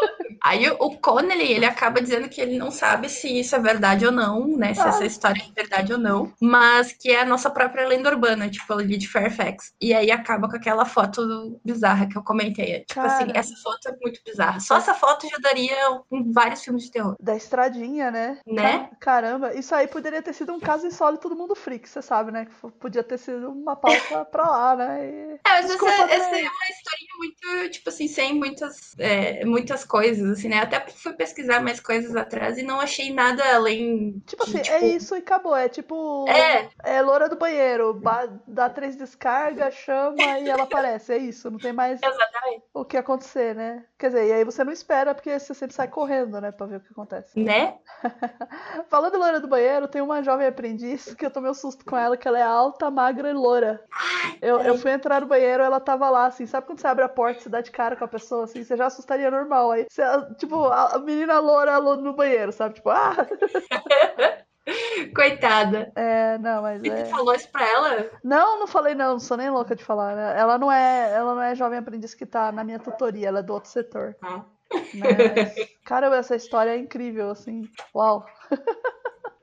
Aí 0.42 0.70
o 0.70 0.92
Connelly, 0.98 1.52
ele 1.52 1.66
acaba 1.66 2.02
dizendo 2.02 2.30
que 2.30 2.40
ele 2.40 2.58
não 2.58 2.72
sabe 2.72 3.10
se 3.10 3.28
isso 3.28 3.54
é 3.54 3.60
verdade 3.60 4.06
ou 4.06 4.12
não, 4.12 4.48
né? 4.48 4.74
Se 4.74 4.80
ah. 4.80 4.88
essa 4.88 5.06
história 5.06 5.42
é 5.42 5.54
verdade 5.54 5.92
ou 5.92 6.00
não. 6.00 6.32
Mas 6.42 6.94
que 6.94 7.12
é 7.12 7.20
a 7.20 7.26
nossa 7.26 7.50
própria 7.50 7.86
lenda 7.86 8.10
urbana, 8.10 8.50
tipo, 8.50 8.72
ali 8.72 8.98
de 8.98 9.10
Fairfax. 9.10 9.74
E 9.82 9.94
aí 9.94 10.12
acaba 10.12 10.50
com 10.50 10.56
aquela 10.56 10.86
foto 10.86 11.60
bizarra 11.64 12.08
que 12.08 12.18
eu 12.18 12.24
comentei. 12.24 12.86
Tipo 12.86 13.02
assim, 13.02 13.28
Cara. 13.28 13.40
assim, 13.40 13.52
essa 13.54 13.62
foto 13.62 13.90
é 13.90 13.98
muito 14.02 14.22
bizarra. 14.26 14.62
Só 14.62 14.78
essa 14.78 14.94
foto 14.94 15.28
já 15.28 15.38
daria 15.38 15.76
vários 16.32 16.64
filmes 16.64 16.86
de 16.86 16.92
terror. 16.92 17.18
Da 17.20 17.36
estradinha, 17.36 18.10
né? 18.10 18.40
Né? 18.48 18.90
Caramba, 19.02 19.54
isso 19.54 19.76
aí 19.76 19.88
poderia 19.88 20.22
ter 20.22 20.32
sido 20.32 20.54
um 20.54 20.60
caso 20.60 20.88
insólito 20.88 21.28
do 21.28 21.36
mundo 21.36 21.54
freak, 21.54 21.90
você 21.90 22.02
sabe, 22.02 22.32
né? 22.32 22.46
Que 22.46 22.72
podia 22.80 23.04
ter 23.04 23.18
sido 23.18 23.52
uma 23.52 23.76
pauta 23.76 24.24
pra 24.24 24.44
lá, 24.50 24.76
né? 24.78 25.06
E... 25.06 25.40
É, 25.46 25.50
mas 25.50 25.70
essa, 25.70 25.86
essa 25.86 26.38
é 26.38 26.42
uma 26.42 26.70
historinha 26.70 27.16
muito, 27.18 27.25
tipo 27.72 27.90
assim, 27.90 28.08
sem 28.08 28.34
muitas, 28.34 28.96
é, 28.98 29.46
muitas 29.46 29.84
coisas, 29.84 30.38
assim, 30.38 30.50
né? 30.50 30.60
Até 30.60 30.80
fui 30.90 31.14
pesquisar 31.14 31.62
mais 31.62 31.80
coisas 31.80 32.16
atrás 32.16 32.58
e 32.58 32.64
não 32.64 32.80
achei 32.80 33.14
nada 33.14 33.44
além. 33.56 34.22
Tipo 34.26 34.46
de, 34.46 34.50
assim, 34.50 34.60
é 34.60 34.62
tipo... 34.62 34.76
é 34.76 34.88
isso 34.88 35.16
e 35.16 35.20
acabou. 35.20 35.56
É 35.56 35.70
tipo. 35.70 36.26
É. 36.30 36.70
É 36.84 37.02
loura 37.02 37.30
do 37.30 37.36
banheiro, 37.36 38.02
dá 38.48 38.70
três 38.70 38.96
descargas, 38.96 39.74
chama 39.74 40.40
e 40.40 40.50
ela 40.50 40.64
aparece. 40.64 41.14
É 41.14 41.18
isso, 41.18 41.50
não 41.50 41.58
tem 41.58 41.74
mais 41.74 42.02
Exatamente. 42.02 42.64
o 42.74 42.86
que 42.86 42.98
acontecer, 42.98 43.56
né? 43.56 43.86
Quer 43.98 44.08
dizer, 44.08 44.28
e 44.28 44.34
aí 44.34 44.44
você 44.44 44.64
não 44.64 44.74
espera, 44.74 45.16
porque 45.16 45.40
você 45.40 45.54
sempre 45.54 45.76
sai 45.76 45.88
correndo, 45.88 46.40
né, 46.42 46.52
pra 46.52 46.66
ver 46.66 46.78
o 46.78 46.80
que 46.80 46.92
acontece. 46.92 47.40
Né? 47.40 47.78
Falando 48.90 49.14
de 49.14 49.18
loira 49.18 49.40
do 49.40 49.48
banheiro, 49.48 49.88
tem 49.88 50.02
uma 50.02 50.22
jovem 50.22 50.48
aprendiz 50.48 51.14
que 51.14 51.26
eu 51.26 51.32
tomei 51.32 51.50
um 51.50 51.54
susto 51.54 51.86
com 51.86 51.98
ela, 51.98 52.18
que 52.18 52.28
ela 52.28 52.40
é 52.40 52.44
alta, 52.44 52.92
magra 52.92 53.30
e 53.30 53.34
loura. 53.34 53.84
eu, 54.42 54.60
eu 54.60 54.78
fui 54.78 54.92
entrar 54.92 55.22
no 55.22 55.28
banheiro, 55.28 55.64
ela 55.64 55.80
tava 55.80 56.10
lá, 56.10 56.26
assim, 56.26 56.46
sabe 56.46 56.68
quando 56.68 56.80
você 56.80 56.88
abre 56.88 57.06
a 57.06 57.10
porta 57.16 57.40
e 57.40 57.44
você 57.44 57.50
dá 57.50 57.62
de 57.62 57.72
cara 57.72 57.96
com 57.96 58.04
a 58.04 58.08
pessoa, 58.08 58.44
assim, 58.44 58.64
você 58.64 58.76
já 58.76 58.88
assustaria 58.88 59.32
normal. 59.32 59.72
Aí, 59.72 59.86
você, 59.90 60.04
tipo, 60.38 60.66
a 60.66 61.00
menina 61.00 61.40
loura 61.40 61.80
no 61.80 62.14
banheiro, 62.14 62.52
sabe? 62.52 62.76
Tipo, 62.76 62.90
ah! 62.90 63.16
Coitada. 65.16 65.92
É, 65.96 66.38
não, 66.40 66.62
mas. 66.64 66.84
E 66.84 66.90
é... 66.90 67.04
tu 67.04 67.10
falou 67.10 67.36
isso 67.36 67.50
pra 67.52 67.68
ela? 67.68 68.10
Não, 68.24 68.60
não 68.60 68.68
falei, 68.68 68.96
não, 68.96 69.14
não 69.14 69.20
sou 69.20 69.38
nem 69.38 69.50
louca 69.50 69.76
de 69.76 69.84
falar. 69.84 70.16
Né? 70.16 70.40
Ela 70.40 70.58
não 70.58 70.72
é, 70.72 71.14
ela 71.14 71.36
não 71.36 71.42
é 71.42 71.56
jovem 71.56 71.78
aprendiz 71.78 72.14
que 72.16 72.26
tá 72.26 72.52
na 72.52 72.64
minha 72.64 72.80
tutoria, 72.80 73.28
ela 73.28 73.40
é 73.40 73.44
do 73.44 73.54
outro 73.54 73.70
setor. 73.70 74.16
Ah. 74.22 74.44
Mas, 74.96 75.54
caramba, 75.86 76.18
essa 76.18 76.36
história 76.36 76.72
é 76.72 76.78
incrível, 76.78 77.30
assim. 77.30 77.70
Uau. 77.94 78.26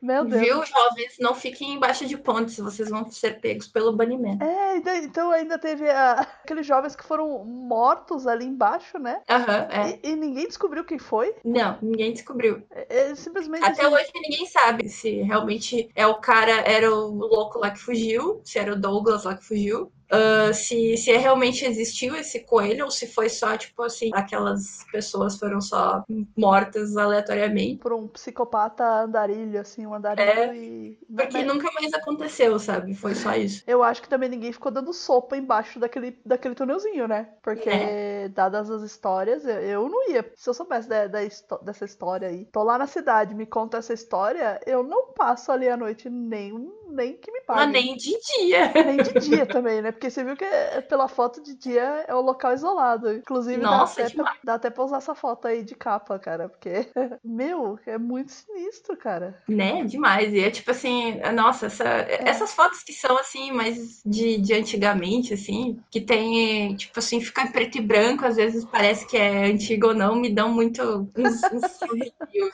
Meu 0.03 0.25
Deus. 0.25 0.43
Viu, 0.43 0.67
jovens? 0.67 1.17
Não 1.21 1.33
fiquem 1.33 1.75
embaixo 1.75 2.05
de 2.05 2.17
pontes, 2.19 2.59
vocês 2.59 2.91
vão 2.91 3.09
ser 3.09 3.41
pegos 3.41 3.69
pelo 3.69 3.93
banimento. 3.93 4.43
É, 4.43 4.77
então 4.99 5.31
ainda 5.31 5.57
teve 5.57 5.89
a, 5.89 6.15
aqueles 6.43 6.67
jovens 6.67 6.97
que 6.97 7.05
foram 7.05 7.45
mortos 7.45 8.27
ali 8.27 8.45
embaixo, 8.45 8.99
né? 8.99 9.21
Aham, 9.31 9.61
uhum, 9.61 9.71
é. 9.71 10.01
E, 10.03 10.11
e, 10.11 10.17
ninguém 10.17 10.49
descobriu 10.49 10.85
quem 10.85 10.99
foi? 10.99 11.33
Não, 11.45 11.79
ninguém 11.81 12.13
descobriu. 12.13 12.65
É, 12.73 13.11
é 13.11 13.15
simplesmente. 13.15 13.65
Até 13.65 13.83
assim... 13.83 13.95
hoje 13.95 14.11
ninguém 14.13 14.47
sabe 14.47 14.89
se 14.89 15.23
realmente 15.23 15.89
é 15.95 16.05
o 16.05 16.17
cara, 16.17 16.51
era 16.63 16.93
o 16.93 17.07
louco 17.07 17.61
lá 17.61 17.71
que 17.71 17.79
fugiu, 17.79 18.41
se 18.45 18.59
era 18.59 18.73
o 18.73 18.81
Douglas 18.81 19.23
lá 19.23 19.37
que 19.37 19.45
fugiu, 19.45 19.93
uh, 20.13 20.53
se, 20.53 20.97
se 20.97 21.13
realmente 21.17 21.65
existiu 21.65 22.15
esse 22.15 22.41
coelho 22.41 22.85
ou 22.85 22.91
se 22.91 23.07
foi 23.07 23.29
só, 23.29 23.57
tipo 23.57 23.83
assim, 23.83 24.11
aquelas 24.13 24.85
pessoas 24.93 25.39
foram 25.39 25.61
só 25.61 26.05
mortas 26.37 26.97
aleatoriamente. 26.97 27.79
Por 27.79 27.93
um 27.93 28.07
psicopata 28.09 28.85
andarilho, 29.03 29.61
assim, 29.61 29.87
um 29.87 29.95
andarilho 29.95 30.29
é, 30.29 30.57
e. 30.57 30.99
Porque 31.15 31.43
nunca 31.43 31.71
mais 31.73 31.93
aconteceu, 31.95 32.59
sabe? 32.59 32.95
Foi 32.95 33.15
só 33.15 33.35
isso. 33.35 33.63
Eu 33.67 33.83
acho 33.83 34.03
que 34.03 34.09
também 34.09 34.29
ninguém 34.29 34.53
ficou 34.53 34.71
dando 34.71 34.93
sopa 34.93 35.37
embaixo 35.37 35.79
daquele, 35.79 36.19
daquele 36.25 36.55
túnelzinho, 36.55 37.09
né? 37.09 37.29
Porque, 37.43 37.69
é. 37.69 38.29
dadas 38.29 38.71
as 38.71 38.83
histórias, 38.83 39.45
eu, 39.45 39.61
eu 39.61 39.89
não 39.89 40.11
ia. 40.11 40.31
Se 40.37 40.49
eu 40.49 40.55
soubesse 40.55 40.89
da, 40.89 41.07
da, 41.07 41.21
dessa 41.63 41.85
história 41.85 42.29
aí, 42.29 42.45
tô 42.47 42.63
lá 42.63 42.79
na 42.79 42.87
cidade, 42.87 43.35
me 43.35 43.47
conta 43.47 43.79
essa 43.79 43.93
história, 43.93 44.61
eu 44.67 44.83
não 44.83 45.13
passo 45.13 45.51
ali 45.51 45.69
a 45.69 45.77
noite 45.77 46.11
nem, 46.11 46.71
nem 46.93 47.17
que 47.17 47.33
me 47.33 47.41
pague. 47.41 47.61
Ah, 47.61 47.67
nem 47.67 47.97
de 47.97 48.19
dia. 48.21 48.73
Nem 48.85 48.97
de 48.99 49.13
dia 49.21 49.47
também, 49.47 49.81
né? 49.81 49.93
Porque 49.93 50.11
você 50.11 50.23
viu 50.25 50.37
que 50.37 50.45
é, 50.45 50.81
pela 50.81 51.09
foto 51.09 51.43
de 51.43 51.55
dia 51.55 52.05
é 52.07 52.15
o 52.15 52.21
local 52.21 52.53
isolado. 52.53 53.13
Inclusive, 53.13 53.61
Nossa, 53.61 54.03
dá, 54.03 54.07
até 54.07 54.15
pra, 54.15 54.37
dá 54.45 54.55
até 54.55 54.71
pra 54.71 54.85
usar 54.85 54.99
essa 54.99 55.15
foto 55.15 55.49
aí 55.49 55.63
de 55.63 55.75
capa, 55.75 56.19
cara. 56.19 56.49
Porque, 56.49 56.87
meu, 57.25 57.79
é 57.87 57.99
muito 57.99 58.33
sinistro, 58.33 58.97
cara. 58.97 59.41
Né? 59.49 59.85
Demais. 59.85 60.33
E 60.33 60.41
é 60.41 60.51
tipo 60.51 60.71
assim, 60.71 61.21
nossa, 61.35 61.67
essa, 61.67 61.85
é. 61.85 62.29
essas 62.29 62.53
fotos 62.53 62.83
que 62.83 62.93
são 62.93 63.17
assim, 63.17 63.53
mais 63.53 64.03
de, 64.05 64.39
de 64.39 64.55
antigamente, 64.55 65.35
assim, 65.35 65.81
que 65.91 66.01
tem, 66.01 66.75
tipo 66.77 66.99
assim, 66.99 67.21
fica 67.21 67.43
em 67.43 67.53
preto 67.53 67.79
e 67.79 67.81
branco, 67.81 68.27
às 68.27 68.37
vezes 68.37 68.65
parece 68.65 69.07
que 69.07 69.17
é 69.17 69.47
antigo 69.47 69.89
ou 69.89 69.95
não, 69.95 70.15
me 70.15 70.33
dão 70.33 70.51
muito 70.53 70.83
uns, 71.17 71.43
uns 71.53 71.65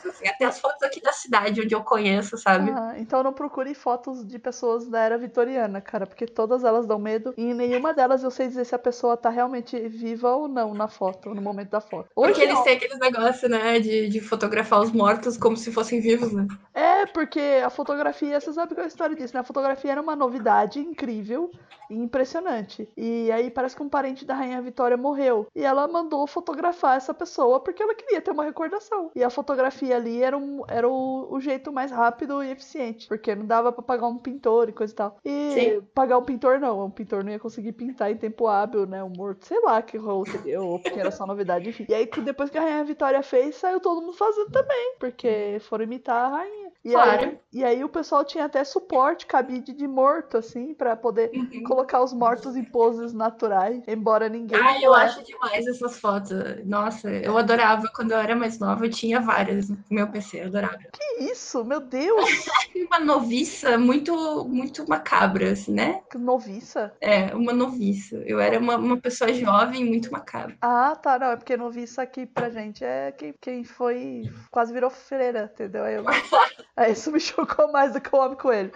assim. 0.07 0.29
Até 0.29 0.45
as 0.45 0.61
fotos 0.61 0.83
aqui 0.83 1.01
da 1.01 1.13
cidade 1.13 1.61
onde 1.61 1.75
eu 1.75 1.83
conheço, 1.83 2.37
sabe? 2.37 2.71
então 2.99 3.23
não 3.23 3.33
procure 3.33 3.75
fotos 3.75 4.25
de 4.29 4.39
pessoas 4.39 4.87
da 4.89 5.01
era 5.01 5.19
vitoriana, 5.19 5.81
cara, 5.81 6.07
porque 6.07 6.27
todas 6.27 6.65
elas 6.65 6.87
dão 6.87 6.99
medo 6.99 7.35
e 7.37 7.43
em 7.43 7.55
nenhuma 7.55 7.93
delas 7.93 8.23
eu 8.23 8.31
sei 8.31 8.49
dizer 8.49 8.65
se 8.65 8.75
a 8.75 8.79
pessoa 8.79 9.17
tá 9.17 9.31
realmente 9.31 9.77
viva 9.89 10.31
ou 10.35 10.47
não 10.47 10.75
na 10.75 10.89
foto, 10.89 11.35
no 11.35 11.43
momento 11.43 11.71
da 11.71 11.81
foto. 11.81 12.09
Hoje, 12.15 12.33
Porque 12.33 12.47
eles 12.47 12.61
têm 12.63 12.77
aqueles 12.77 12.99
negócios, 12.99 13.51
né, 13.51 13.81
de, 13.81 14.09
de 14.09 14.21
fotografar 14.21 14.81
os 14.81 14.93
mortos 14.93 15.37
como 15.37 15.57
se 15.57 15.73
fossem 15.73 16.01
vivos, 16.01 16.33
né? 16.33 16.47
É, 16.75 17.07
porque 17.07 17.41
a 17.65 17.71
fotografia, 17.71 18.41
você 18.41 18.53
sabe 18.53 18.75
qual 18.75 18.83
é 18.83 18.85
a 18.85 18.89
história 18.89 19.17
disso, 19.17 19.35
né? 19.35 19.41
A 19.41 19.45
fotografia 19.45 19.93
era 19.93 20.01
uma 20.01 20.15
novidade 20.15 20.79
incrível 20.79 21.51
e 21.91 21.95
impressionante. 21.95 22.89
E 22.97 23.31
aí 23.33 23.51
parece 23.51 23.75
que 23.75 23.83
um 23.83 23.89
parente 23.89 24.25
da 24.25 24.35
Rainha 24.35 24.61
Vitória 24.61 24.97
morreu. 24.97 25.47
E 25.55 25.65
ela 25.65 25.89
mandou 25.89 26.27
fotografar 26.27 26.97
essa 26.97 27.15
pessoa 27.15 27.61
porque 27.61 27.83
ela 27.83 27.95
queria 27.95 28.21
ter 28.21 28.31
uma 28.31 28.45
recordação. 28.45 29.11
E 29.15 29.25
a 29.25 29.31
fotografia 29.31 29.97
ali 29.97 30.23
era, 30.23 30.37
um, 30.37 30.63
era 30.69 30.89
o, 30.89 31.33
o 31.33 31.41
jeito 31.41 31.73
mais 31.73 31.91
rápido 31.91 32.43
e 32.43 32.51
eficiente. 32.51 33.09
Porque 33.09 33.35
não 33.35 33.47
dava 33.47 33.73
para 33.73 33.83
pagar 33.83 34.07
um 34.07 34.18
pintor 34.19 34.69
e 34.69 34.73
coisa 34.73 34.93
e 34.93 34.97
tal. 34.97 35.17
E 35.25 35.53
Sim. 35.55 35.83
pagar 35.95 36.19
um 36.19 36.25
pintor 36.25 36.61
não. 36.61 36.85
Um 36.85 36.91
pintor 36.91 37.25
não 37.25 37.33
ia 37.33 37.39
conseguir 37.39 37.73
pintar 37.73 38.11
em 38.11 38.17
tempo 38.17 38.47
hábil, 38.47 38.87
né? 38.87 39.03
Um 39.03 39.11
morto, 39.11 39.47
sei 39.47 39.61
lá 39.61 39.81
que 39.83 39.97
rolo 39.97 40.27
seria, 40.27 40.61
ou 40.61 40.79
porque 40.79 41.01
era 41.01 41.11
só 41.11 41.27
novidade, 41.27 41.69
enfim. 41.69 41.87
E 41.89 41.95
aí 41.95 42.09
depois 42.25 42.51
que 42.51 42.59
a 42.59 42.61
Rainha 42.61 42.85
Vitória 42.85 43.23
fez, 43.23 43.57
saiu 43.57 43.81
todo 43.81 44.01
mundo 44.01 44.15
fazendo 44.15 44.51
também. 44.51 44.97
Porque 44.99 45.59
foram 45.61 45.85
imitar 45.85 46.27
a 46.27 46.29
rainha. 46.29 46.68
E, 46.85 46.93
claro. 46.93 47.27
aí, 47.27 47.39
e 47.53 47.65
aí 47.65 47.85
o 47.85 47.89
pessoal 47.89 48.25
tinha 48.25 48.45
até 48.45 48.63
suporte, 48.63 49.27
cabide 49.27 49.73
de 49.73 49.87
morto, 49.87 50.37
assim, 50.39 50.75
para 50.75 50.97
poder 50.97 51.31
uhum. 51.35 51.63
colocar 51.65 52.03
os 52.03 52.13
mortos 52.13 52.57
em 52.57 52.65
poses 52.65 53.13
naturais, 53.13 53.83
embora 53.87 54.29
ninguém. 54.29 54.59
Ah, 54.59 54.81
eu 54.81 54.95
acho 54.95 55.23
demais 55.25 55.67
essas 55.67 55.99
fotos. 55.99 56.31
Nossa, 56.65 57.11
eu 57.11 57.37
adorava 57.37 57.89
quando 57.95 58.13
eu 58.13 58.19
era 58.19 58.35
mais 58.37 58.59
nova, 58.59 58.87
eu 58.87 58.91
tinha 58.91 59.21
várias 59.21 59.69
no 59.69 59.79
meu 59.91 60.09
PC, 60.09 60.41
eu 60.41 60.47
adorava. 60.47 60.79
Que 60.93 61.25
isso, 61.25 61.65
meu 61.65 61.81
Deus! 61.81 62.25
uma 62.89 63.01
noviça 63.01 63.77
muito, 63.77 64.45
muito 64.49 64.89
macabra, 64.89 65.53
assim, 65.53 65.73
né? 65.73 66.01
Noviça? 66.15 66.95
É, 67.01 67.35
uma 67.35 67.53
noviça. 67.53 68.17
Eu 68.25 68.41
era 68.41 68.59
uma, 68.59 68.77
uma 68.77 68.97
pessoa 68.97 69.33
jovem 69.33 69.85
muito 69.85 70.11
macabra. 70.11 70.57
Ah, 70.61 70.97
tá, 70.97 71.19
não, 71.19 71.33
é 71.33 71.37
porque 71.37 71.57
noviça 71.57 72.03
aqui 72.03 72.25
pra 72.25 72.51
gente 72.51 72.85
é 72.85 73.13
quem, 73.13 73.35
quem 73.41 73.65
foi, 73.65 74.23
quase 74.51 74.73
virou 74.73 74.91
freira, 74.91 75.51
entendeu? 75.53 75.85
Aí 75.85 75.95
eu... 75.95 76.05
Isso 76.87 77.11
me 77.11 77.19
chocou 77.21 77.73
mais 77.73 77.93
do 77.93 78.01
que 78.01 78.15
o 78.15 78.19
Homem 78.19 78.37
Coelho. 78.37 78.73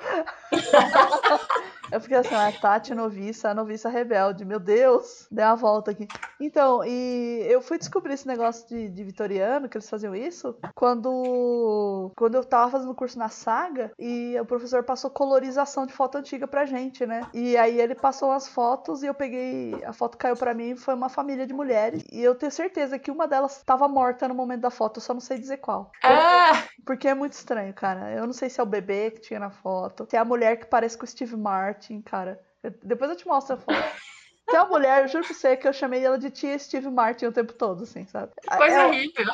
Eu 1.92 2.00
fiquei 2.00 2.16
assim, 2.16 2.34
a 2.34 2.50
Tati 2.50 2.94
noviça, 2.94 3.50
a 3.50 3.54
noviça 3.54 3.90
rebelde. 3.90 4.46
Meu 4.46 4.58
Deus, 4.58 5.26
deu 5.30 5.44
uma 5.44 5.54
volta 5.54 5.90
aqui. 5.90 6.08
Então, 6.40 6.82
e 6.82 7.44
eu 7.50 7.61
fui 7.61 7.76
descobrir 7.76 8.14
esse 8.14 8.26
negócio 8.26 8.66
de, 8.66 8.88
de 8.88 9.04
vitoriano, 9.04 9.68
que 9.68 9.76
eles 9.76 9.90
faziam 9.90 10.14
isso, 10.14 10.56
quando, 10.75 12.11
quando 12.16 12.34
eu 12.34 12.44
tava 12.44 12.70
fazendo 12.70 12.94
curso 12.94 13.18
na 13.18 13.28
saga 13.28 13.92
e 13.99 14.34
o 14.40 14.46
professor 14.46 14.82
passou 14.84 15.11
colorização 15.11 15.84
de 15.84 15.92
foto 15.92 16.16
antiga 16.16 16.49
pra 16.49 16.64
gente, 16.64 17.04
né? 17.04 17.26
E 17.34 17.58
aí 17.58 17.78
ele 17.78 17.94
passou 17.94 18.32
as 18.32 18.49
fotos 18.49 19.02
e 19.02 19.06
eu 19.06 19.14
peguei, 19.14 19.75
a 19.84 19.92
foto 19.92 20.16
caiu 20.16 20.37
pra 20.37 20.54
mim, 20.54 20.75
foi 20.75 20.94
uma 20.94 21.11
família 21.11 21.46
de 21.46 21.52
mulheres. 21.52 22.02
E 22.11 22.22
eu 22.22 22.34
tenho 22.34 22.50
certeza 22.50 22.99
que 22.99 23.11
uma 23.11 23.28
delas 23.28 23.58
estava 23.58 23.87
morta 23.87 24.26
no 24.26 24.34
momento 24.34 24.62
da 24.62 24.70
foto, 24.70 24.96
eu 24.96 25.02
só 25.02 25.12
não 25.12 25.20
sei 25.20 25.38
dizer 25.38 25.58
qual. 25.58 25.92
Ah! 26.02 26.64
Porque 26.87 27.06
é 27.06 27.14
muito 27.14 27.34
estranho, 27.34 27.72
cara. 27.75 28.12
Eu 28.12 28.26
não 28.26 28.32
sei 28.32 28.49
se 28.49 28.58
é 28.58 28.62
o 28.62 28.66
bebê 28.66 29.11
que 29.11 29.20
tinha 29.20 29.38
na 29.38 29.50
foto, 29.50 30.06
se 30.08 30.16
é 30.16 30.18
a 30.18 30.25
mulher 30.25 30.56
que 30.56 30.66
parece 30.66 30.96
com 30.96 31.04
o 31.04 31.08
Steve 31.08 31.37
Martin, 31.37 31.81
cara. 32.02 32.40
Depois 32.82 33.10
eu 33.10 33.16
te 33.16 33.26
mostro 33.26 33.54
a 33.54 33.58
foto. 33.58 33.72
Tem 34.46 34.58
uma 34.58 34.68
mulher, 34.68 35.02
eu 35.02 35.08
juro 35.08 35.25
pra 35.25 35.34
você 35.34 35.56
que 35.56 35.66
eu 35.66 35.72
chamei 35.72 36.04
ela 36.04 36.18
de 36.18 36.30
tia 36.30 36.58
Steve 36.58 36.90
Martin 36.90 37.26
o 37.26 37.32
tempo 37.32 37.52
todo, 37.52 37.84
assim, 37.84 38.04
sabe? 38.06 38.32
Coisa 38.56 38.76
é, 38.76 38.87
horrível. 38.87 39.25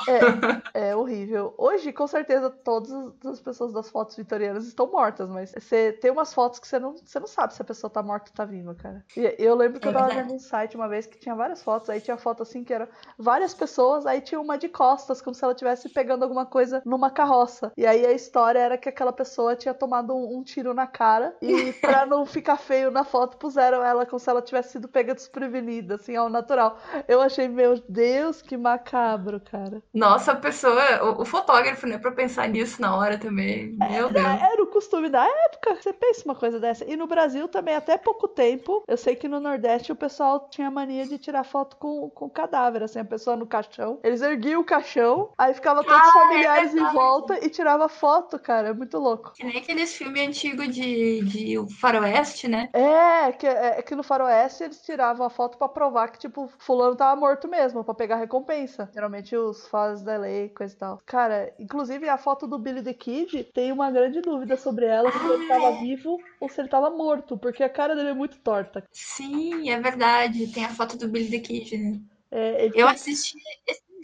É, 0.74 0.88
é, 0.90 0.96
horrível. 0.96 1.54
Hoje, 1.58 1.92
com 1.92 2.06
certeza, 2.06 2.50
todas 2.50 2.92
as 3.24 3.40
pessoas 3.40 3.72
das 3.72 3.90
fotos 3.90 4.16
vitorianas 4.16 4.66
estão 4.66 4.86
mortas, 4.86 5.28
mas 5.28 5.52
você 5.52 5.92
tem 5.92 6.10
umas 6.10 6.32
fotos 6.32 6.58
que 6.58 6.68
você 6.68 6.78
não, 6.78 6.96
você 6.96 7.18
não 7.18 7.26
sabe 7.26 7.54
se 7.54 7.62
a 7.62 7.64
pessoa 7.64 7.90
tá 7.90 8.02
morta 8.02 8.30
ou 8.30 8.34
tá 8.34 8.44
viva, 8.44 8.74
cara. 8.74 9.04
E 9.16 9.34
eu 9.38 9.54
lembro 9.54 9.80
que 9.80 9.88
é 9.88 9.90
eu 9.90 9.94
tava 9.94 10.14
vendo 10.14 10.34
um 10.34 10.38
site 10.38 10.76
uma 10.76 10.88
vez 10.88 11.06
que 11.06 11.18
tinha 11.18 11.34
várias 11.34 11.62
fotos, 11.62 11.88
aí 11.90 12.00
tinha 12.00 12.16
foto 12.16 12.42
assim 12.42 12.62
que 12.62 12.72
era 12.72 12.88
várias 13.18 13.54
pessoas, 13.54 14.06
aí 14.06 14.20
tinha 14.20 14.40
uma 14.40 14.58
de 14.58 14.68
costas, 14.68 15.20
como 15.20 15.34
se 15.34 15.42
ela 15.42 15.52
estivesse 15.52 15.88
pegando 15.88 16.22
alguma 16.22 16.46
coisa 16.46 16.82
numa 16.84 17.10
carroça. 17.10 17.72
E 17.76 17.86
aí 17.86 18.04
a 18.06 18.12
história 18.12 18.58
era 18.58 18.78
que 18.78 18.88
aquela 18.88 19.12
pessoa 19.12 19.56
tinha 19.56 19.74
tomado 19.74 20.14
um, 20.14 20.38
um 20.38 20.42
tiro 20.42 20.74
na 20.74 20.86
cara 20.86 21.34
e 21.40 21.72
pra 21.74 22.04
não 22.06 22.26
ficar 22.26 22.56
feio 22.56 22.90
na 22.90 23.04
foto, 23.04 23.36
puseram 23.36 23.82
ela 23.82 24.04
como 24.04 24.18
se 24.18 24.28
ela 24.28 24.42
tivesse 24.42 24.72
sido 24.72 24.88
pega 24.98 25.14
desprevenida, 25.14 25.94
assim, 25.94 26.16
ao 26.16 26.28
natural. 26.28 26.76
Eu 27.06 27.20
achei, 27.20 27.46
meu 27.46 27.80
Deus, 27.88 28.42
que 28.42 28.56
macabro, 28.56 29.40
cara. 29.40 29.80
Nossa, 29.94 30.32
a 30.32 30.36
pessoa, 30.36 31.04
o, 31.04 31.22
o 31.22 31.24
fotógrafo, 31.24 31.86
né, 31.86 31.98
pra 31.98 32.10
pensar 32.10 32.48
nisso 32.48 32.82
na 32.82 32.96
hora 32.96 33.16
também. 33.16 33.76
Meu 33.78 34.10
Deus. 34.10 34.26
Era 34.26 34.60
o 34.60 34.66
costume 34.66 35.08
da 35.08 35.24
época. 35.24 35.76
Você 35.76 35.92
pensa 35.92 36.24
uma 36.24 36.34
coisa 36.34 36.58
dessa. 36.58 36.84
E 36.84 36.96
no 36.96 37.06
Brasil 37.06 37.46
também, 37.46 37.76
até 37.76 37.96
pouco 37.96 38.26
tempo, 38.26 38.82
eu 38.88 38.96
sei 38.96 39.14
que 39.14 39.28
no 39.28 39.38
Nordeste 39.38 39.92
o 39.92 39.96
pessoal 39.96 40.48
tinha 40.50 40.68
mania 40.68 41.06
de 41.06 41.16
tirar 41.16 41.44
foto 41.44 41.76
com, 41.76 42.10
com 42.10 42.28
cadáver, 42.28 42.82
assim, 42.82 42.98
a 42.98 43.04
pessoa 43.04 43.36
no 43.36 43.46
caixão. 43.46 44.00
Eles 44.02 44.20
erguiam 44.20 44.62
o 44.62 44.64
caixão, 44.64 45.32
aí 45.38 45.54
ficava 45.54 45.84
todos 45.84 46.08
os 46.08 46.16
ah, 46.16 46.18
é 46.18 46.22
familiares 46.24 46.74
é 46.74 46.80
em 46.80 46.92
volta 46.92 47.46
e 47.46 47.48
tirava 47.48 47.88
foto, 47.88 48.36
cara. 48.36 48.70
É 48.70 48.72
muito 48.72 48.98
louco. 48.98 49.32
Que 49.34 49.44
nem 49.44 49.58
aqueles 49.58 49.94
filmes 49.94 50.26
antigos 50.26 50.68
de, 50.74 51.20
de 51.22 51.74
Faroeste, 51.80 52.48
né? 52.48 52.68
É, 52.72 53.30
que, 53.30 53.46
é, 53.46 53.80
que 53.80 53.94
no 53.94 54.02
Faroeste 54.02 54.64
eles 54.64 54.87
tiravam 54.88 55.26
a 55.26 55.30
foto 55.30 55.58
para 55.58 55.68
provar 55.68 56.08
que, 56.08 56.18
tipo, 56.18 56.50
fulano 56.58 56.96
tava 56.96 57.18
morto 57.20 57.46
mesmo, 57.46 57.84
para 57.84 57.94
pegar 57.94 58.16
recompensa. 58.16 58.88
Geralmente 58.94 59.36
os 59.36 59.68
fãs 59.68 60.02
da 60.02 60.16
lei, 60.16 60.48
coisa 60.48 60.74
e 60.74 60.78
tal. 60.78 61.02
Cara, 61.04 61.52
inclusive 61.58 62.08
a 62.08 62.16
foto 62.16 62.46
do 62.46 62.58
Billy 62.58 62.82
the 62.82 62.94
Kid 62.94 63.44
tem 63.52 63.70
uma 63.70 63.90
grande 63.90 64.22
dúvida 64.22 64.56
sobre 64.56 64.86
ela, 64.86 65.12
se 65.12 65.18
ele 65.18 65.46
tava 65.46 65.72
vivo 65.80 66.18
ou 66.40 66.48
se 66.48 66.60
ele 66.60 66.68
tava 66.68 66.88
morto, 66.88 67.36
porque 67.36 67.62
a 67.62 67.68
cara 67.68 67.94
dele 67.94 68.10
é 68.10 68.14
muito 68.14 68.38
torta. 68.38 68.82
Sim, 68.90 69.68
é 69.68 69.78
verdade. 69.78 70.46
Tem 70.52 70.64
a 70.64 70.70
foto 70.70 70.96
do 70.96 71.08
Billy 71.08 71.30
the 71.30 71.38
Kid, 71.38 71.76
né? 71.76 72.00
É, 72.30 72.70
eu 72.74 72.88
assisti 72.88 73.36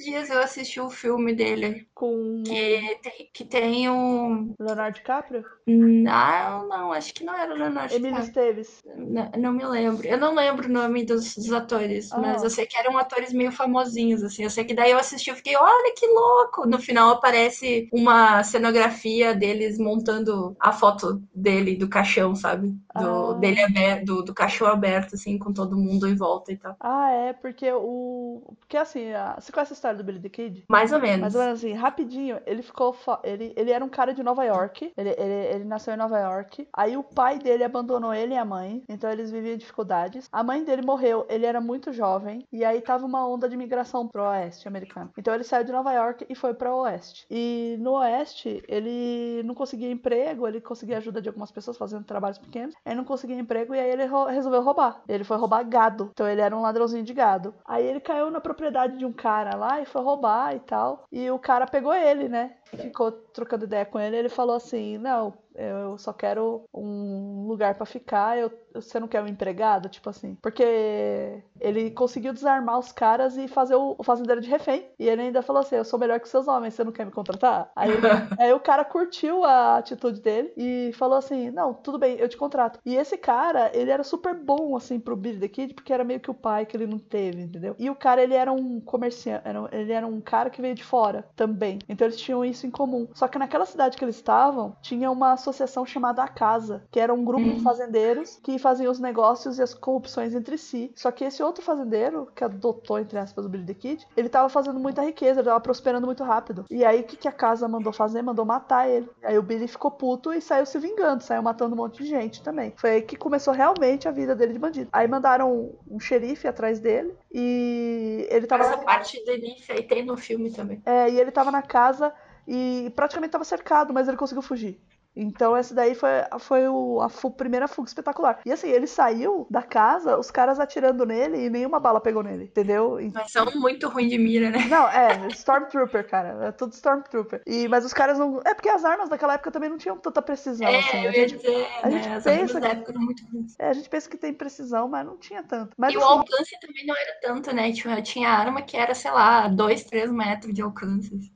dias 0.05 0.31
eu 0.31 0.39
assisti 0.39 0.81
o 0.81 0.91
filme 0.91 1.35
dele. 1.35 1.89
Com. 1.95 2.43
Que 2.45 2.99
tem, 3.03 3.31
que 3.33 3.45
tem 3.45 3.89
o. 3.89 4.55
Leonardo 4.61 4.97
DiCaprio? 4.97 5.45
Não, 5.67 6.69
não, 6.69 6.93
acho 6.93 7.15
que 7.15 7.25
não 7.25 7.35
era 7.35 7.55
o 7.55 7.57
Leonardo 7.57 7.95
Emílio 7.95 8.21
Esteves. 8.21 8.83
Não, 8.97 9.31
não, 9.39 9.53
me 9.53 9.65
lembro. 9.65 10.07
Eu 10.07 10.19
não 10.19 10.35
lembro 10.35 10.69
o 10.69 10.73
nome 10.73 11.05
dos, 11.05 11.35
dos 11.35 11.53
atores, 11.53 12.13
ah. 12.13 12.19
mas 12.19 12.43
eu 12.43 12.51
sei 12.51 12.67
que 12.67 12.77
eram 12.77 12.99
atores 12.99 13.33
meio 13.33 13.51
famosinhos, 13.51 14.23
assim. 14.23 14.45
Eu 14.45 14.51
sei 14.51 14.65
que 14.65 14.75
daí 14.75 14.91
eu 14.91 14.99
assisti 14.99 15.31
e 15.31 15.35
fiquei, 15.35 15.57
olha 15.57 15.95
que 15.97 16.07
louco! 16.07 16.67
No 16.67 16.79
final 16.79 17.11
aparece 17.11 17.89
uma 17.93 18.43
cenografia 18.43 19.35
deles 19.35 19.79
montando 19.79 20.55
a 20.61 20.73
foto 20.73 21.23
dele, 21.35 21.77
do 21.77 21.89
caixão, 21.89 22.35
sabe? 22.35 22.69
Do, 22.95 23.31
ah. 23.31 23.35
dele 23.35 23.63
aberto, 23.63 24.05
do, 24.05 24.23
do 24.23 24.35
caixão 24.35 24.67
aberto, 24.67 25.15
assim, 25.15 25.39
com 25.39 25.53
todo 25.53 25.77
mundo 25.77 26.07
em 26.07 26.15
volta 26.15 26.53
e 26.53 26.57
tal. 26.57 26.77
Ah, 26.81 27.11
é, 27.11 27.33
porque 27.33 27.73
o. 27.73 28.55
Porque 28.61 28.77
assim, 28.77 29.13
a... 29.13 29.37
você 29.39 29.51
conhece 29.51 29.73
a 29.73 29.75
história 29.75 29.94
do 29.95 30.05
Billy 30.05 30.21
the 30.21 30.29
Kid? 30.29 30.65
Mais 30.69 30.93
ou 30.93 31.01
menos. 31.01 31.21
Mais 31.21 31.35
ou 31.35 31.41
menos 31.43 31.59
assim, 31.59 31.73
rapidinho, 31.73 32.41
ele 32.47 32.63
ficou. 32.63 32.97
Ele, 33.23 33.53
ele 33.57 33.71
era 33.71 33.85
um 33.85 33.89
cara 33.89 34.13
de 34.13 34.23
Nova 34.23 34.45
York. 34.45 34.93
Ele, 34.97 35.11
ele, 35.11 35.55
ele 35.55 35.65
nasceu 35.65 35.95
em 35.95 35.97
Nova 35.97 36.19
York. 36.19 36.69
Aí 36.73 36.97
o 36.97 37.03
pai 37.03 37.39
dele 37.39 37.65
abandonou 37.65 38.13
ele 38.13 38.35
e 38.35 38.39
a 38.39 38.45
mãe. 38.45 38.83
Então 38.89 39.11
eles 39.11 39.31
viviam 39.31 39.57
dificuldades. 39.57 40.29
A 40.33 40.43
mãe 40.43 40.65
dele 40.65 40.83
morreu, 40.83 41.27
ele 41.29 41.47
era 41.47 41.61
muito 41.61 41.93
jovem. 41.93 42.47
E 42.53 42.65
aí 42.65 42.81
tava 42.81 43.07
uma 43.07 43.27
onda 43.27 43.49
de 43.49 43.57
migração 43.57 44.07
pro 44.09 44.25
oeste 44.25 44.69
americano. 44.69 45.11
Então 45.17 45.35
ele 45.35 45.45
saiu 45.45 45.65
de 45.65 45.73
Nova 45.73 45.93
York 45.93 46.27
e 46.29 46.35
foi 46.35 46.55
pro 46.55 46.77
oeste. 46.77 47.27
E 47.31 47.77
no 47.81 47.93
oeste, 47.93 48.63
ele 48.69 49.43
não 49.45 49.55
conseguia 49.55 49.91
emprego, 49.91 50.47
ele 50.47 50.61
conseguia 50.61 50.99
ajuda 50.99 51.21
de 51.21 51.29
algumas 51.29 51.51
pessoas 51.51 51.77
fazendo 51.77 52.05
trabalhos 52.05 52.39
pequenos. 52.39 52.75
Ele 52.85 52.97
não 52.97 53.05
conseguia 53.05 53.39
emprego 53.39 53.75
e 53.75 53.79
aí 53.79 53.91
ele 53.91 54.05
resolveu 54.31 54.63
roubar. 54.63 55.03
Ele 55.09 55.25
foi 55.25 55.37
roubar 55.37 55.65
gado. 55.65 56.11
Então 56.13 56.29
ele 56.29 56.41
era 56.41 56.57
um 56.57 56.63
ladrãozinho 56.63 57.05
de 57.05 57.15
gado. 57.15 57.55
Aí 57.65 57.85
ele 57.87 58.01
caiu 58.01 58.31
na 58.31 58.41
propriedade 58.41 58.99
de 58.99 59.07
um 59.07 59.13
cara 59.13 59.57
lá 59.57 59.74
e 59.83 59.87
foi 59.87 60.03
roubar 60.03 60.55
e 60.55 60.61
tal. 60.61 61.05
E 61.11 61.31
o 61.31 61.39
cara 61.39 61.67
pegou 61.67 61.95
ele, 61.95 62.29
né? 62.29 62.57
Ficou 62.77 63.13
trocando 63.13 63.65
ideia 63.65 63.85
com 63.85 63.99
ele. 63.99 64.17
Ele 64.17 64.29
falou 64.29 64.57
assim: 64.57 64.99
Não, 64.99 65.35
eu 65.55 65.97
só 65.99 66.13
quero 66.13 66.65
um 66.73 67.47
lugar 67.47 67.75
para 67.75 67.87
ficar, 67.87 68.39
eu, 68.39 68.51
você 68.75 68.99
não 68.99 69.09
quer 69.09 69.23
um 69.23 69.29
empregado? 69.29 69.89
Tipo 69.89 70.11
assim. 70.11 70.37
Porque 70.43 71.43
ele 71.61 71.91
conseguiu 71.91 72.33
desarmar 72.33 72.79
os 72.79 72.93
caras 72.93 73.37
e 73.37 73.49
fazer 73.49 73.75
o, 73.75 73.97
fazendeiro 74.03 74.41
de 74.41 74.49
refém. 74.49 74.87
E 74.99 75.09
ele 75.09 75.23
ainda 75.23 75.43
falou 75.43 75.61
assim: 75.61 75.77
Eu 75.77 75.85
sou 75.85 75.99
melhor 75.99 76.21
que 76.21 76.29
seus 76.29 76.49
homens, 76.49 76.75
você 76.75 76.85
não 76.85 76.93
quer 76.93 77.05
me 77.05 77.13
contratar? 77.13 77.71
Aí, 77.75 77.91
aí 78.39 78.53
o 78.53 78.61
cara 78.61 78.85
curtiu 78.85 79.45
a 79.45 79.79
atitude 79.79 80.21
dele 80.21 80.53
e 80.57 80.93
falou 80.95 81.19
assim: 81.19 81.51
Não, 81.51 81.75
tudo 81.75 81.99
bem, 81.99 82.17
eu 82.19 82.29
te 82.29 82.37
contrato. 82.37 82.79
E 82.85 82.97
esse 82.97 83.17
cara, 83.17 83.71
ele 83.75 83.91
era 83.91 84.03
super 84.03 84.35
bom, 84.35 84.77
assim, 84.77 84.99
pro 84.99 85.17
Billy 85.17 85.41
the 85.41 85.49
Kid, 85.49 85.75
porque 85.75 85.93
era 85.93 86.05
meio 86.05 86.21
que 86.21 86.31
o 86.31 86.35
pai 86.35 86.67
que 86.67 86.77
ele 86.77 86.87
não 86.87 86.99
teve, 86.99 87.43
entendeu? 87.43 87.75
E 87.79 87.89
o 87.89 87.95
cara, 87.95 88.23
ele 88.23 88.35
era 88.35 88.53
um 88.53 88.81
comerciante, 88.81 89.45
ele 89.73 89.93
era 89.93 90.07
um 90.07 90.21
cara 90.21 90.51
que 90.51 90.61
veio 90.61 90.75
de 90.75 90.85
fora 90.85 91.27
também. 91.37 91.79
Então 91.89 92.07
eles 92.07 92.21
tinham 92.21 92.45
isso 92.45 92.67
em 92.67 92.71
comum. 92.71 93.09
Só 93.15 93.29
que 93.29 93.39
naquela 93.39 93.67
cidade 93.67 93.97
que 93.97 94.05
eles 94.05 94.17
estavam, 94.17 94.77
tinha 94.83 95.11
uma 95.11 95.33
associação 95.33 95.87
chamada 95.87 96.23
A 96.23 96.29
Casa, 96.29 96.85
que 96.91 97.01
era 97.01 97.13
um 97.13 97.25
grupo 97.25 97.45
de 97.45 97.51
uhum. 97.51 97.61
fazendeiros 97.61 98.39
que 98.43 98.59
faziam 98.65 98.91
os 98.91 98.99
negócios 98.99 99.59
e 99.59 99.63
as 99.63 99.75
corrupções 99.75 100.35
entre 100.35 100.57
si. 100.57 100.91
Só 100.97 101.11
que 101.11 101.23
esse 101.23 101.43
outro 101.43 101.63
fazendeiro, 101.63 102.31
que 102.35 102.43
adotou, 102.43 102.99
entre 102.99 103.19
aspas, 103.19 103.45
o 103.45 103.49
Billy 103.49 103.67
the 103.67 103.75
Kid, 103.75 104.07
ele 104.17 104.31
tava 104.31 104.49
fazendo 104.49 104.81
muita 104.81 105.03
riqueza, 105.03 105.41
ele 105.41 105.49
tava 105.49 105.61
prosperando 105.61 106.07
muito 106.07 106.25
rápido. 106.25 106.65
E 106.71 106.83
aí, 106.83 107.01
o 107.01 107.05
que, 107.05 107.19
que 107.19 107.29
a 107.29 107.33
casa 107.33 107.69
mandou 107.69 107.93
fazer? 107.93 108.23
Mandou 108.23 108.47
matar 108.47 108.89
ele. 108.89 109.07
Aí 109.23 109.37
o 109.37 109.43
Billy 109.43 109.69
ficou 109.69 109.91
puto 109.91 110.33
e 110.33 110.41
saiu 110.41 110.65
se 110.65 110.79
vingando, 110.79 111.23
saiu 111.23 111.43
matando 111.43 111.75
um 111.75 111.79
monte 111.79 112.03
de 112.03 112.09
gente 112.09 112.43
também. 112.43 112.73
Foi 112.77 112.91
aí 112.91 113.03
que 113.03 113.17
começou 113.17 113.53
realmente 113.53 114.09
a 114.09 114.11
vida 114.11 114.35
dele 114.35 114.55
de 114.55 114.59
bandido. 114.59 114.89
Aí 114.91 115.07
mandaram 115.07 115.75
um 115.87 116.01
xerife 116.01 116.49
atrás 116.49 116.81
dele 116.81 117.15
e 117.31 118.27
ele 118.31 118.47
tava. 118.47 118.65
Essa 118.65 118.79
parte 118.79 119.23
dele 119.27 119.57
aí 119.69 119.83
tem 119.83 120.07
no 120.07 120.17
filme 120.17 120.51
também. 120.51 120.81
É, 120.87 121.11
e 121.11 121.21
ele 121.21 121.31
tava 121.31 121.51
na 121.51 121.61
casa 121.61 122.15
e 122.49 122.93
praticamente 122.97 123.33
tava 123.33 123.45
cercado, 123.45 123.93
mas 123.93 124.09
ele 124.09 124.17
conseguiu 124.17 124.43
fugir. 124.43 124.81
Então 125.17 125.57
essa 125.57 125.75
daí 125.75 125.95
foi, 125.95 126.09
foi 126.41 126.69
o, 126.69 127.01
a 127.01 127.09
fu- 127.09 127.31
primeira 127.31 127.69
fuga 127.69 127.89
espetacular. 127.89 128.41
E 128.45 128.53
assim, 128.53 128.69
ele 128.69 128.87
saiu 128.87 129.47
da 129.51 129.63
casa, 129.63 130.19
os 130.19 130.31
caras 130.31 130.59
atirando 130.59 131.07
nele 131.07 131.47
e 131.47 131.51
nenhuma 131.51 131.79
bala 131.79 132.01
pegou 132.01 132.23
nele, 132.23 132.45
entendeu? 132.45 133.01
E- 133.01 133.11
Mas 133.15 133.31
são 133.31 133.47
muito 133.57 133.89
ruins 133.89 134.11
de 134.11 134.19
mira, 134.19 134.51
né? 134.51 134.59
Não, 134.69 134.89
é, 134.89 135.29
Stormtrooper, 135.31 136.09
cara. 136.09 136.47
É 136.49 136.53
tudo 136.53 136.73
Stormtrooper. 136.73 137.43
E, 137.47 137.69
mas 137.69 137.85
os 137.85 137.93
caras 137.93 138.19
não. 138.19 138.41
É 138.45 138.55
porque 138.55 138.69
as 138.69 138.85
armas 138.85 139.09
daquela 139.09 139.35
época 139.35 139.51
também 139.51 139.69
não 139.69 139.79
tinham 139.79 139.97
tanta 139.97 140.21
precisão, 140.23 140.69
assim. 140.69 140.97
É, 140.97 141.05
eu 141.07 141.09
A 141.11 141.13
gente, 141.13 141.37
dizer, 141.37 141.69
a 141.83 141.91
gente 141.91 142.09
né? 142.09 142.15
As 142.17 142.25
pensa 142.25 142.61
que- 142.61 142.67
época 142.67 142.93
eram 142.93 143.01
muito 143.03 143.25
ruins. 143.27 143.55
é, 143.59 143.69
a 143.69 143.73
gente 143.73 143.89
pensa 143.89 144.09
que 144.11 144.17
tem 144.17 144.33
precisão, 144.35 144.89
mas 144.89 145.07
não 145.07 145.17
tinha 145.17 145.43
tanto. 145.43 145.75
Mas 145.79 145.93
E 145.95 145.97
o 145.97 146.01
assim, 146.01 146.09
alcance 146.13 146.59
também 146.61 146.87
não 146.87 146.95
era 146.97 147.19
tanto, 147.23 147.55
né? 147.55 147.73
Tipo, 147.73 148.03
tinha 148.03 148.29
arma 148.31 148.63
que 148.63 148.77
era, 148.77 148.95
sei 148.95 149.11
lá, 149.11 149.49
2, 149.49 149.85
3 149.85 150.11
metros 150.11 150.53
de 150.55 150.63
alcance. 150.63 151.33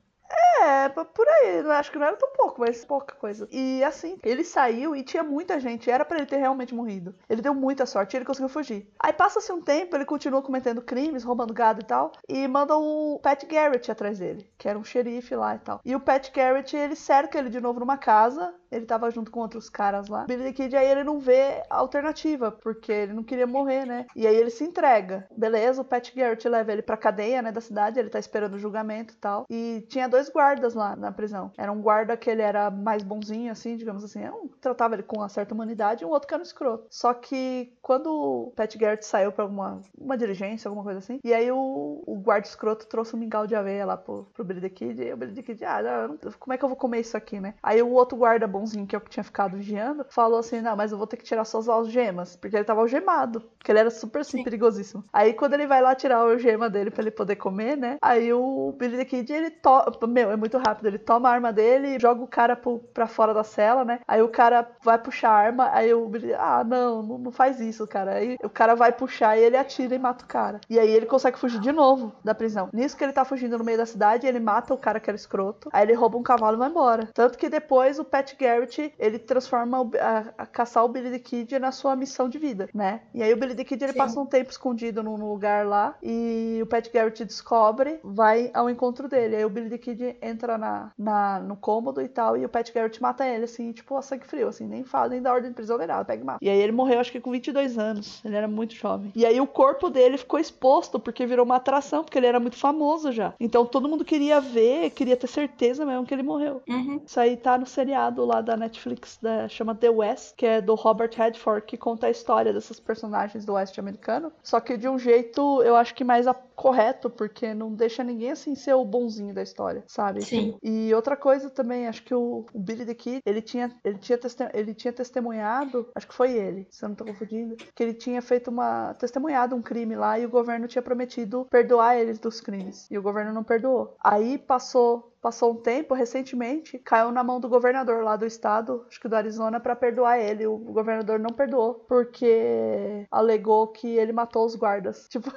É, 0.61 0.89
por 0.89 1.27
aí, 1.27 1.57
eu 1.59 1.71
acho 1.71 1.91
que 1.91 1.97
não 1.97 2.07
era 2.07 2.15
tão 2.15 2.29
pouco, 2.33 2.61
mas 2.61 2.85
pouca 2.85 3.15
coisa. 3.15 3.47
E 3.51 3.83
assim, 3.83 4.17
ele 4.23 4.43
saiu 4.43 4.95
e 4.95 5.03
tinha 5.03 5.23
muita 5.23 5.59
gente, 5.59 5.89
era 5.89 6.05
pra 6.05 6.17
ele 6.17 6.25
ter 6.25 6.37
realmente 6.37 6.75
morrido. 6.75 7.15
Ele 7.29 7.41
deu 7.41 7.53
muita 7.53 7.85
sorte 7.85 8.15
ele 8.15 8.25
conseguiu 8.25 8.49
fugir. 8.49 8.87
Aí 8.99 9.13
passa-se 9.13 9.51
um 9.51 9.61
tempo, 9.61 9.95
ele 9.95 10.05
continua 10.05 10.41
cometendo 10.41 10.81
crimes, 10.81 11.23
roubando 11.23 11.53
gado 11.53 11.81
e 11.81 11.85
tal, 11.85 12.11
e 12.27 12.47
manda 12.47 12.75
o 12.75 13.19
Pat 13.21 13.43
Garrett 13.45 13.91
atrás 13.91 14.19
dele, 14.19 14.49
que 14.57 14.67
era 14.67 14.77
um 14.77 14.83
xerife 14.83 15.35
lá 15.35 15.55
e 15.55 15.59
tal. 15.59 15.81
E 15.85 15.95
o 15.95 15.99
Pat 15.99 16.31
Garrett, 16.31 16.75
ele 16.75 16.95
cerca 16.95 17.39
ele 17.39 17.49
de 17.49 17.61
novo 17.61 17.79
numa 17.79 17.97
casa, 17.97 18.53
ele 18.71 18.85
tava 18.85 19.09
junto 19.09 19.31
com 19.31 19.39
outros 19.39 19.69
caras 19.69 20.07
lá. 20.07 20.25
Billy 20.25 20.53
Kid, 20.53 20.75
aí 20.75 20.87
ele 20.87 21.03
não 21.03 21.19
vê 21.19 21.63
alternativa, 21.69 22.51
porque 22.51 22.91
ele 22.91 23.13
não 23.13 23.23
queria 23.23 23.47
morrer, 23.47 23.85
né? 23.85 24.05
E 24.15 24.27
aí 24.27 24.35
ele 24.35 24.49
se 24.49 24.63
entrega. 24.63 25.27
Beleza, 25.35 25.81
o 25.81 25.85
Pat 25.85 26.13
Garrett 26.13 26.47
leva 26.47 26.71
ele 26.71 26.81
pra 26.81 26.97
cadeia, 26.97 27.41
né, 27.41 27.51
da 27.51 27.61
cidade, 27.61 27.99
ele 27.99 28.09
tá 28.09 28.19
esperando 28.19 28.55
o 28.55 28.59
julgamento 28.59 29.13
e 29.13 29.17
tal. 29.17 29.45
E 29.49 29.85
tinha 29.89 30.07
dois 30.07 30.18
guardas 30.27 30.73
lá 30.73 30.95
na 30.95 31.11
prisão. 31.11 31.51
Era 31.57 31.71
um 31.71 31.81
guarda 31.81 32.17
que 32.17 32.29
ele 32.29 32.41
era 32.41 32.69
mais 32.69 33.03
bonzinho, 33.03 33.51
assim, 33.51 33.77
digamos 33.77 34.03
assim. 34.03 34.27
Um 34.27 34.49
tratava 34.59 34.95
ele 34.95 35.03
com 35.03 35.19
uma 35.19 35.29
certa 35.29 35.53
humanidade 35.53 36.03
e 36.03 36.05
um 36.05 36.09
outro 36.09 36.27
que 36.27 36.33
era 36.33 36.41
um 36.41 36.45
escroto. 36.45 36.87
Só 36.89 37.13
que 37.13 37.71
quando 37.81 38.07
o 38.07 38.51
Pat 38.55 38.75
Garrett 38.75 39.05
saiu 39.05 39.31
pra 39.31 39.43
alguma 39.43 39.81
uma 39.97 40.17
diligência, 40.17 40.67
alguma 40.67 40.83
coisa 40.83 40.99
assim, 40.99 41.19
e 41.23 41.33
aí 41.33 41.51
o, 41.51 42.03
o 42.05 42.15
guarda 42.15 42.47
escroto 42.47 42.87
trouxe 42.87 43.15
um 43.15 43.19
mingau 43.19 43.45
de 43.45 43.55
aveia 43.55 43.85
lá 43.85 43.97
pro, 43.97 44.27
pro 44.33 44.43
Billy 44.43 44.61
the 44.61 44.69
Kid, 44.69 45.01
e 45.01 45.13
o 45.13 45.17
Billy 45.17 45.33
the 45.33 45.43
Kid, 45.43 45.63
ah, 45.65 45.81
não, 45.81 46.17
como 46.39 46.53
é 46.53 46.57
que 46.57 46.63
eu 46.63 46.69
vou 46.69 46.77
comer 46.77 47.01
isso 47.01 47.15
aqui, 47.15 47.39
né? 47.39 47.53
Aí 47.61 47.81
o 47.81 47.91
outro 47.91 48.17
guarda 48.17 48.47
bonzinho, 48.47 48.87
que 48.87 48.95
é 48.95 48.97
o 48.97 49.01
que 49.01 49.09
tinha 49.09 49.23
ficado 49.23 49.57
vigiando, 49.57 50.05
falou 50.09 50.39
assim, 50.39 50.61
não, 50.61 50.75
mas 50.75 50.91
eu 50.91 50.97
vou 50.97 51.07
ter 51.07 51.17
que 51.17 51.23
tirar 51.23 51.45
suas 51.45 51.69
algemas, 51.69 52.35
porque 52.35 52.55
ele 52.55 52.63
tava 52.63 52.81
algemado, 52.81 53.41
porque 53.57 53.71
ele 53.71 53.79
era 53.79 53.91
super, 53.91 54.21
assim, 54.21 54.37
Sim. 54.37 54.43
perigosíssimo. 54.43 55.03
Aí 55.11 55.33
quando 55.33 55.53
ele 55.53 55.67
vai 55.67 55.81
lá 55.81 55.95
tirar 55.95 56.17
a 56.17 56.21
algema 56.21 56.69
dele 56.69 56.91
pra 56.91 57.01
ele 57.01 57.11
poder 57.11 57.35
comer, 57.35 57.77
né, 57.77 57.97
aí 58.01 58.31
o 58.33 58.73
Billy 58.77 58.97
the 58.97 59.05
Kid, 59.05 59.31
ele 59.31 59.51
to... 59.51 59.91
meu, 60.09 60.31
é 60.31 60.35
muito 60.35 60.57
rápido, 60.57 60.87
ele 60.87 60.97
toma 60.99 61.29
a 61.29 61.31
arma 61.33 61.51
dele, 61.53 61.99
joga 61.99 62.21
o 62.23 62.27
cara 62.27 62.55
pro, 62.55 62.79
pra 62.93 63.07
fora 63.07 63.33
da 63.33 63.43
cela, 63.43 63.83
né, 63.85 63.99
aí 64.07 64.21
o 64.21 64.29
cara 64.29 64.67
vai 64.83 64.97
puxar 64.97 65.29
a 65.29 65.33
arma, 65.33 65.69
aí 65.73 65.93
o 65.93 66.07
Billy, 66.07 66.33
ah, 66.33 66.63
não, 66.63 67.01
não, 67.03 67.31
faz 67.31 67.59
isso, 67.59 67.87
cara. 67.87 68.15
Aí 68.15 68.37
o 68.43 68.49
cara 68.49 68.75
vai 68.75 68.91
puxar 68.91 69.37
e 69.37 69.41
ele 69.43 69.55
atira 69.57 69.95
e 69.95 69.99
mata 69.99 70.23
o 70.25 70.27
cara. 70.27 70.59
E 70.69 70.79
aí 70.79 70.89
ele 70.89 71.05
consegue 71.05 71.37
fugir 71.39 71.59
de 71.59 71.71
novo 71.71 72.13
da 72.23 72.33
prisão. 72.35 72.69
Nisso 72.73 72.97
que 72.97 73.03
ele 73.03 73.13
tá 73.13 73.23
fugindo 73.25 73.57
no 73.57 73.63
meio 73.63 73.77
da 73.77 73.85
cidade, 73.85 74.25
ele 74.27 74.39
mata 74.39 74.73
o 74.73 74.77
cara 74.77 74.99
que 74.99 75.09
era 75.09 75.15
escroto, 75.17 75.69
aí 75.71 75.83
ele 75.85 75.93
rouba 75.93 76.17
um 76.17 76.23
cavalo 76.23 76.57
e 76.57 76.59
vai 76.59 76.69
embora. 76.69 77.09
Tanto 77.13 77.37
que 77.37 77.49
depois 77.49 77.99
o 77.99 78.05
Pat 78.05 78.33
Garrett, 78.39 78.93
ele 78.97 79.19
transforma 79.19 79.81
o- 79.81 79.91
a, 79.99 80.25
a 80.43 80.45
caçar 80.45 80.83
o 80.83 80.89
Billy 80.89 81.11
the 81.11 81.19
Kid 81.19 81.59
na 81.59 81.71
sua 81.71 81.95
missão 81.95 82.27
de 82.29 82.37
vida, 82.39 82.67
né? 82.73 83.01
E 83.13 83.21
aí 83.23 83.31
o 83.33 83.37
Billy 83.37 83.55
the 83.55 83.63
Kid, 83.63 83.83
ele 83.83 83.93
Sim. 83.93 83.97
passa 83.97 84.19
um 84.19 84.25
tempo 84.25 84.49
escondido 84.51 85.03
num 85.03 85.17
num 85.17 85.29
lugar 85.29 85.65
lá, 85.65 85.95
e 86.01 86.59
o 86.61 86.65
Pat 86.65 86.87
Garrett 86.93 87.25
descobre, 87.25 87.99
vai 88.03 88.49
ao 88.53 88.69
encontro 88.69 89.07
dele. 89.09 89.35
Aí 89.35 89.45
o 89.45 89.49
Billy 89.49 89.69
the 89.69 89.77
Kid 89.77 89.98
entra 90.21 90.57
na, 90.57 90.91
na, 90.97 91.39
no 91.39 91.55
cômodo 91.55 92.01
e 92.01 92.07
tal, 92.07 92.37
e 92.37 92.45
o 92.45 92.49
Pat 92.49 92.71
Garrett 92.73 93.01
mata 93.01 93.27
ele, 93.27 93.45
assim, 93.45 93.71
tipo, 93.71 93.95
a 93.95 94.01
sangue 94.01 94.25
frio, 94.25 94.47
assim, 94.47 94.67
nem 94.67 94.83
fala, 94.83 95.09
nem 95.09 95.21
dá 95.21 95.33
ordem 95.33 95.49
de 95.49 95.55
prisão, 95.55 95.77
nem 95.77 95.87
nada, 95.87 96.05
pega 96.05 96.21
e 96.21 96.25
mata. 96.25 96.39
E 96.41 96.49
aí 96.49 96.59
ele 96.59 96.71
morreu, 96.71 96.99
acho 96.99 97.11
que 97.11 97.19
com 97.19 97.31
22 97.31 97.77
anos, 97.77 98.23
ele 98.23 98.35
era 98.35 98.47
muito 98.47 98.73
jovem. 98.75 99.11
E 99.15 99.25
aí 99.25 99.39
o 99.39 99.47
corpo 99.47 99.89
dele 99.89 100.17
ficou 100.17 100.39
exposto, 100.39 100.99
porque 100.99 101.25
virou 101.25 101.45
uma 101.45 101.57
atração, 101.57 102.03
porque 102.03 102.17
ele 102.17 102.27
era 102.27 102.39
muito 102.39 102.57
famoso 102.57 103.11
já. 103.11 103.33
Então 103.39 103.65
todo 103.65 103.87
mundo 103.87 104.05
queria 104.05 104.39
ver, 104.39 104.89
queria 104.91 105.17
ter 105.17 105.27
certeza 105.27 105.85
mesmo 105.85 106.05
que 106.05 106.13
ele 106.13 106.23
morreu. 106.23 106.61
Uhum. 106.67 107.01
Isso 107.05 107.19
aí 107.19 107.37
tá 107.37 107.57
no 107.57 107.65
seriado 107.65 108.25
lá 108.25 108.41
da 108.41 108.55
Netflix, 108.55 109.17
da, 109.21 109.47
chama 109.47 109.75
The 109.75 109.89
West, 109.89 110.35
que 110.35 110.45
é 110.45 110.61
do 110.61 110.75
Robert 110.75 111.11
Redford, 111.15 111.65
que 111.65 111.77
conta 111.77 112.07
a 112.07 112.09
história 112.09 112.53
desses 112.53 112.79
personagens 112.79 113.45
do 113.45 113.53
Oeste 113.53 113.79
americano. 113.79 114.31
Só 114.43 114.59
que 114.59 114.77
de 114.77 114.87
um 114.87 114.97
jeito, 114.97 115.61
eu 115.63 115.75
acho 115.75 115.93
que 115.95 116.03
mais 116.03 116.27
correto, 116.55 117.09
porque 117.09 117.53
não 117.53 117.73
deixa 117.73 118.03
ninguém 118.03 118.31
assim 118.31 118.53
ser 118.53 118.73
o 118.73 118.83
bonzinho 118.83 119.33
da 119.33 119.41
história, 119.41 119.81
sabe? 119.89 120.21
Sim. 120.21 120.55
E 120.61 120.93
outra 120.93 121.17
coisa 121.17 121.49
também, 121.49 121.87
acho 121.87 122.03
que 122.03 122.13
o, 122.13 122.45
o 122.53 122.59
Billy 122.59 122.85
the 122.85 122.93
Kid, 122.93 123.21
ele 123.25 123.41
tinha, 123.41 123.75
ele, 123.83 123.97
tinha 123.97 124.19
ele 124.53 124.73
tinha 124.75 124.93
testemunhado, 124.93 125.89
acho 125.95 126.07
que 126.07 126.13
foi 126.13 126.31
ele, 126.33 126.67
se 126.69 126.85
eu 126.85 126.89
não 126.89 126.95
tô 126.95 127.03
confundindo, 127.03 127.55
que 127.55 127.83
ele 127.83 127.95
tinha 127.95 128.21
feito 128.21 128.49
uma. 128.51 128.93
testemunhado 128.93 129.55
um 129.55 129.61
crime 129.61 129.95
lá 129.95 130.19
e 130.19 130.25
o 130.25 130.29
governo 130.29 130.67
tinha 130.67 130.81
prometido 130.81 131.47
perdoar 131.49 131.97
eles 131.97 132.19
dos 132.19 132.39
crimes. 132.39 132.87
E 132.91 132.97
o 132.97 133.01
governo 133.01 133.33
não 133.33 133.43
perdoou. 133.43 133.97
Aí 134.01 134.37
passou. 134.37 135.09
Passou 135.21 135.51
um 135.51 135.57
tempo, 135.57 135.93
recentemente, 135.93 136.79
caiu 136.79 137.11
na 137.11 137.21
mão 137.21 137.41
do 137.41 137.49
governador 137.49 138.05
lá 138.05 138.15
do 138.15 138.25
estado, 138.25 138.85
acho 138.87 139.01
que 139.01 139.09
do 139.09 139.17
Arizona, 139.17 139.59
pra 139.59 139.75
perdoar 139.75 140.17
ele. 140.17 140.47
O 140.47 140.57
governador 140.57 141.19
não 141.19 141.31
perdoou, 141.31 141.73
porque 141.73 143.05
alegou 143.11 143.67
que 143.67 143.85
ele 143.85 144.13
matou 144.13 144.45
os 144.45 144.55
guardas. 144.55 145.07
Tipo, 145.19 145.29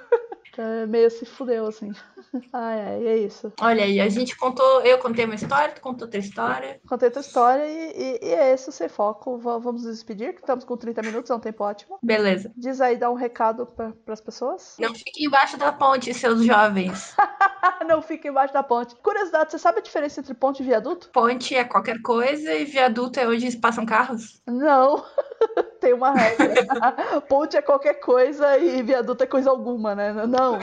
meio 0.89 1.11
se 1.11 1.25
fudeu, 1.25 1.67
assim. 1.67 1.93
Ai, 2.53 2.81
ai, 2.81 3.03
e 3.03 3.07
é 3.09 3.17
isso. 3.19 3.53
Olha 3.61 3.85
aí, 3.85 4.01
a 4.01 4.09
gente 4.09 4.37
contou, 4.37 4.81
eu 4.83 4.99
contei 4.99 5.25
uma 5.25 5.35
história, 5.35 5.75
tu 5.75 5.81
contou 5.81 6.07
outra 6.07 6.19
história. 6.21 6.81
Contei 6.89 7.11
tua 7.11 7.21
história 7.21 7.67
e, 7.67 8.19
e, 8.23 8.27
e 8.29 8.35
é 8.35 8.53
esse 8.53 8.69
o 8.69 8.73
Sem 8.73 8.89
Foco. 8.89 9.39
Va- 9.39 9.59
Vamos 9.59 9.85
nos 9.85 9.93
despedir, 9.93 10.33
que 10.35 10.41
estamos 10.41 10.65
com 10.65 10.77
30 10.77 11.03
minutos, 11.03 11.31
é 11.31 11.35
um 11.35 11.41
tempo 11.41 11.65
ótimo. 11.65 11.99
Beleza. 12.03 12.53
Diz 12.57 12.81
aí, 12.81 12.97
dá 12.97 13.11
um 13.11 13.15
recado 13.15 13.67
para 13.67 13.93
as 14.09 14.21
pessoas. 14.21 14.77
Não 14.79 14.95
fiquem 14.95 15.27
embaixo 15.27 15.57
da 15.59 15.73
ponte, 15.73 16.13
seus 16.15 16.45
jovens. 16.45 17.15
Não 17.87 18.03
fica 18.03 18.29
embaixo 18.29 18.53
da 18.53 18.63
ponte. 18.63 18.95
Curiosidade, 18.97 19.51
você 19.51 19.59
sabe 19.59 19.79
a 19.79 19.83
diferença 19.83 20.21
entre 20.21 20.35
ponte 20.35 20.63
e 20.63 20.67
viaduto? 20.67 21.09
Ponte 21.11 21.55
é 21.55 21.65
qualquer 21.65 22.01
coisa 22.03 22.55
e 22.55 22.65
viaduto 22.65 23.19
é 23.21 23.27
onde 23.27 23.57
passam 23.57 23.87
carros? 23.87 24.41
Não. 24.47 25.05
Tem 25.81 25.93
uma 25.93 26.13
regra. 26.13 26.55
ponte 27.29 27.57
é 27.57 27.63
qualquer 27.63 27.95
coisa 27.95 28.57
e 28.59 28.83
viaduto 28.83 29.25
é 29.25 29.27
coisa 29.27 29.51
alguma, 29.51 29.95
né? 29.95 30.13
Não. 30.13 30.59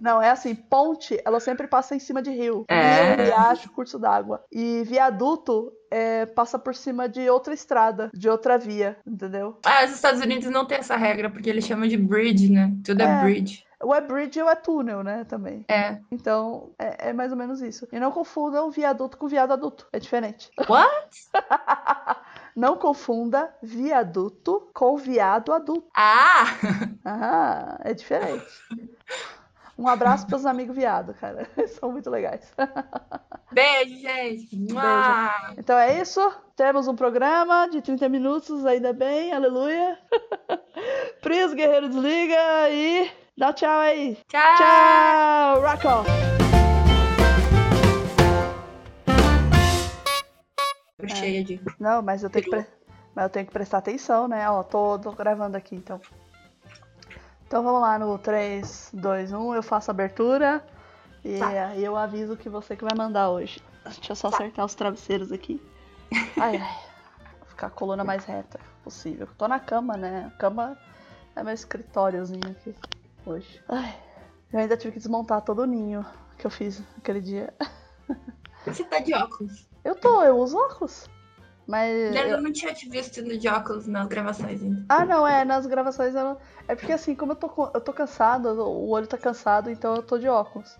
Não, 0.00 0.22
é 0.22 0.30
assim, 0.30 0.54
ponte, 0.54 1.20
ela 1.24 1.38
sempre 1.38 1.66
passa 1.66 1.94
em 1.94 1.98
cima 1.98 2.22
de 2.22 2.30
rio. 2.30 2.64
É. 2.68 3.14
Rio, 3.14 3.24
riacho, 3.26 3.70
curso 3.72 3.98
d'água. 3.98 4.42
E 4.50 4.82
viaduto 4.86 5.70
é, 5.90 6.24
passa 6.24 6.58
por 6.58 6.74
cima 6.74 7.08
de 7.08 7.28
outra 7.28 7.52
estrada, 7.52 8.10
de 8.14 8.28
outra 8.28 8.56
via, 8.56 8.96
entendeu? 9.06 9.58
Ah, 9.66 9.84
os 9.84 9.92
Estados 9.92 10.20
Unidos 10.20 10.50
não 10.50 10.64
tem 10.64 10.78
essa 10.78 10.96
regra, 10.96 11.28
porque 11.28 11.50
eles 11.50 11.66
chamam 11.66 11.88
de 11.88 11.96
bridge, 11.96 12.50
né? 12.50 12.72
Tudo 12.84 13.02
é, 13.02 13.04
É. 13.04 13.22
bridge. 13.22 13.64
O 13.82 13.94
é 13.94 14.00
bridge 14.00 14.40
ou 14.42 14.48
é 14.50 14.54
túnel, 14.54 15.02
né, 15.02 15.24
também. 15.24 15.64
É. 15.68 15.98
Então, 16.10 16.70
é, 16.78 17.08
é 17.08 17.12
mais 17.12 17.32
ou 17.32 17.38
menos 17.38 17.62
isso. 17.62 17.88
E 17.90 17.98
não 17.98 18.12
confundam 18.12 18.70
viaduto 18.70 19.16
com 19.16 19.26
viado 19.26 19.52
adulto. 19.52 19.88
É 19.92 19.98
diferente. 19.98 20.50
What? 20.68 21.30
Não 22.54 22.76
confunda 22.76 23.54
viaduto 23.62 24.68
com 24.74 24.96
viado 24.96 25.52
adulto. 25.52 25.88
Ah! 25.96 26.44
Ah, 27.04 27.78
é 27.82 27.94
diferente. 27.94 28.44
Um 29.78 29.88
abraço 29.88 30.26
pros 30.26 30.44
amigos 30.44 30.76
viado, 30.76 31.14
cara. 31.14 31.48
São 31.68 31.90
muito 31.90 32.10
legais. 32.10 32.52
Beijo, 33.50 33.96
gente. 33.96 34.54
Mua! 34.70 35.54
Então 35.56 35.78
é 35.78 35.98
isso. 36.00 36.20
Temos 36.54 36.86
um 36.86 36.94
programa 36.94 37.66
de 37.68 37.80
30 37.80 38.08
minutos, 38.10 38.66
ainda 38.66 38.92
bem, 38.92 39.32
aleluia. 39.32 39.98
Pris 41.22 41.54
Guerreiro 41.54 41.88
desliga 41.88 42.68
e 42.68 43.10
dá 43.40 43.52
tchau 43.54 43.80
aí. 43.80 44.18
Tchau! 44.28 44.56
Tchau! 44.58 45.60
Rock 45.62 45.86
on! 45.86 46.04
Tô 50.98 51.08
cheia 51.08 51.42
de. 51.42 51.58
Não, 51.78 52.02
mas 52.02 52.22
eu 52.22 52.28
tenho 52.28 52.44
que, 52.44 52.50
pre- 52.50 52.66
mas 53.14 53.24
eu 53.24 53.30
tenho 53.30 53.46
que 53.46 53.52
prestar 53.52 53.78
atenção, 53.78 54.28
né? 54.28 54.48
Ó, 54.50 54.62
tô, 54.62 54.98
tô 54.98 55.12
gravando 55.12 55.56
aqui, 55.56 55.74
então. 55.74 55.98
Então 57.46 57.64
vamos 57.64 57.80
lá 57.80 57.98
no 57.98 58.18
3, 58.18 58.90
2, 58.92 59.32
1, 59.32 59.54
eu 59.54 59.62
faço 59.62 59.90
a 59.90 59.92
abertura 59.92 60.62
e 61.24 61.38
Tá. 61.38 61.48
aí 61.48 61.82
eu 61.84 61.96
aviso 61.96 62.36
que 62.36 62.48
você 62.48 62.76
que 62.76 62.84
vai 62.84 62.94
mandar 62.96 63.30
hoje. 63.30 63.60
Deixa 63.84 64.12
eu 64.12 64.16
só 64.16 64.28
acertar 64.28 64.64
os 64.66 64.74
travesseiros 64.74 65.32
aqui. 65.32 65.60
Ai, 66.38 66.56
ai. 66.56 66.78
Vou 67.38 67.48
ficar 67.48 67.68
a 67.68 67.70
coluna 67.70 68.04
mais 68.04 68.24
reta 68.26 68.60
possível. 68.84 69.26
Tô 69.38 69.48
na 69.48 69.58
cama, 69.58 69.96
né? 69.96 70.30
A 70.32 70.38
cama 70.38 70.76
é 71.34 71.42
meu 71.42 71.54
escritóriozinho 71.54 72.40
aqui 72.50 72.74
hoje. 73.26 73.62
Ai, 73.68 73.96
eu 74.52 74.58
ainda 74.58 74.76
tive 74.76 74.92
que 74.92 74.98
desmontar 74.98 75.42
todo 75.42 75.60
o 75.62 75.66
ninho 75.66 76.04
que 76.38 76.46
eu 76.46 76.50
fiz 76.50 76.82
aquele 76.98 77.20
dia. 77.20 77.52
Você 78.66 78.84
tá 78.84 78.98
de 78.98 79.14
óculos. 79.14 79.68
Eu 79.84 79.94
tô, 79.94 80.22
eu 80.22 80.36
uso 80.38 80.56
óculos. 80.58 81.08
Mas. 81.66 81.94
Eu 82.14 82.26
eu- 82.26 82.40
não 82.42 82.52
tinha 82.52 82.74
te 82.74 82.88
visto 82.88 83.22
de 83.22 83.48
óculos 83.48 83.86
nas 83.86 84.06
gravações 84.08 84.62
ainda. 84.62 84.84
Ah, 84.88 85.04
não, 85.04 85.26
é, 85.26 85.44
nas 85.44 85.66
gravações 85.66 86.14
eu 86.14 86.24
não... 86.24 86.36
É 86.66 86.74
porque 86.74 86.92
assim, 86.92 87.14
como 87.14 87.32
eu 87.32 87.36
tô, 87.36 87.70
eu 87.72 87.80
tô 87.80 87.92
cansado, 87.92 88.48
o 88.60 88.88
olho 88.90 89.06
tá 89.06 89.16
cansado, 89.16 89.70
então 89.70 89.94
eu 89.94 90.02
tô 90.02 90.18
de 90.18 90.28
óculos. 90.28 90.76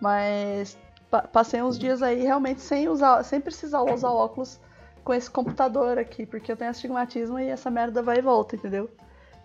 Mas 0.00 0.78
pa 1.10 1.22
passei 1.22 1.60
uns 1.62 1.78
dias 1.78 2.02
aí 2.02 2.22
realmente 2.22 2.60
sem 2.62 2.88
usar, 2.88 3.22
sem 3.24 3.40
precisar 3.40 3.82
usar 3.82 4.10
óculos 4.10 4.58
com 5.04 5.12
esse 5.12 5.30
computador 5.30 5.98
aqui, 5.98 6.24
porque 6.24 6.50
eu 6.50 6.56
tenho 6.56 6.70
astigmatismo 6.70 7.38
e 7.38 7.48
essa 7.48 7.70
merda 7.70 8.02
vai 8.02 8.18
e 8.18 8.22
volta, 8.22 8.56
entendeu? 8.56 8.88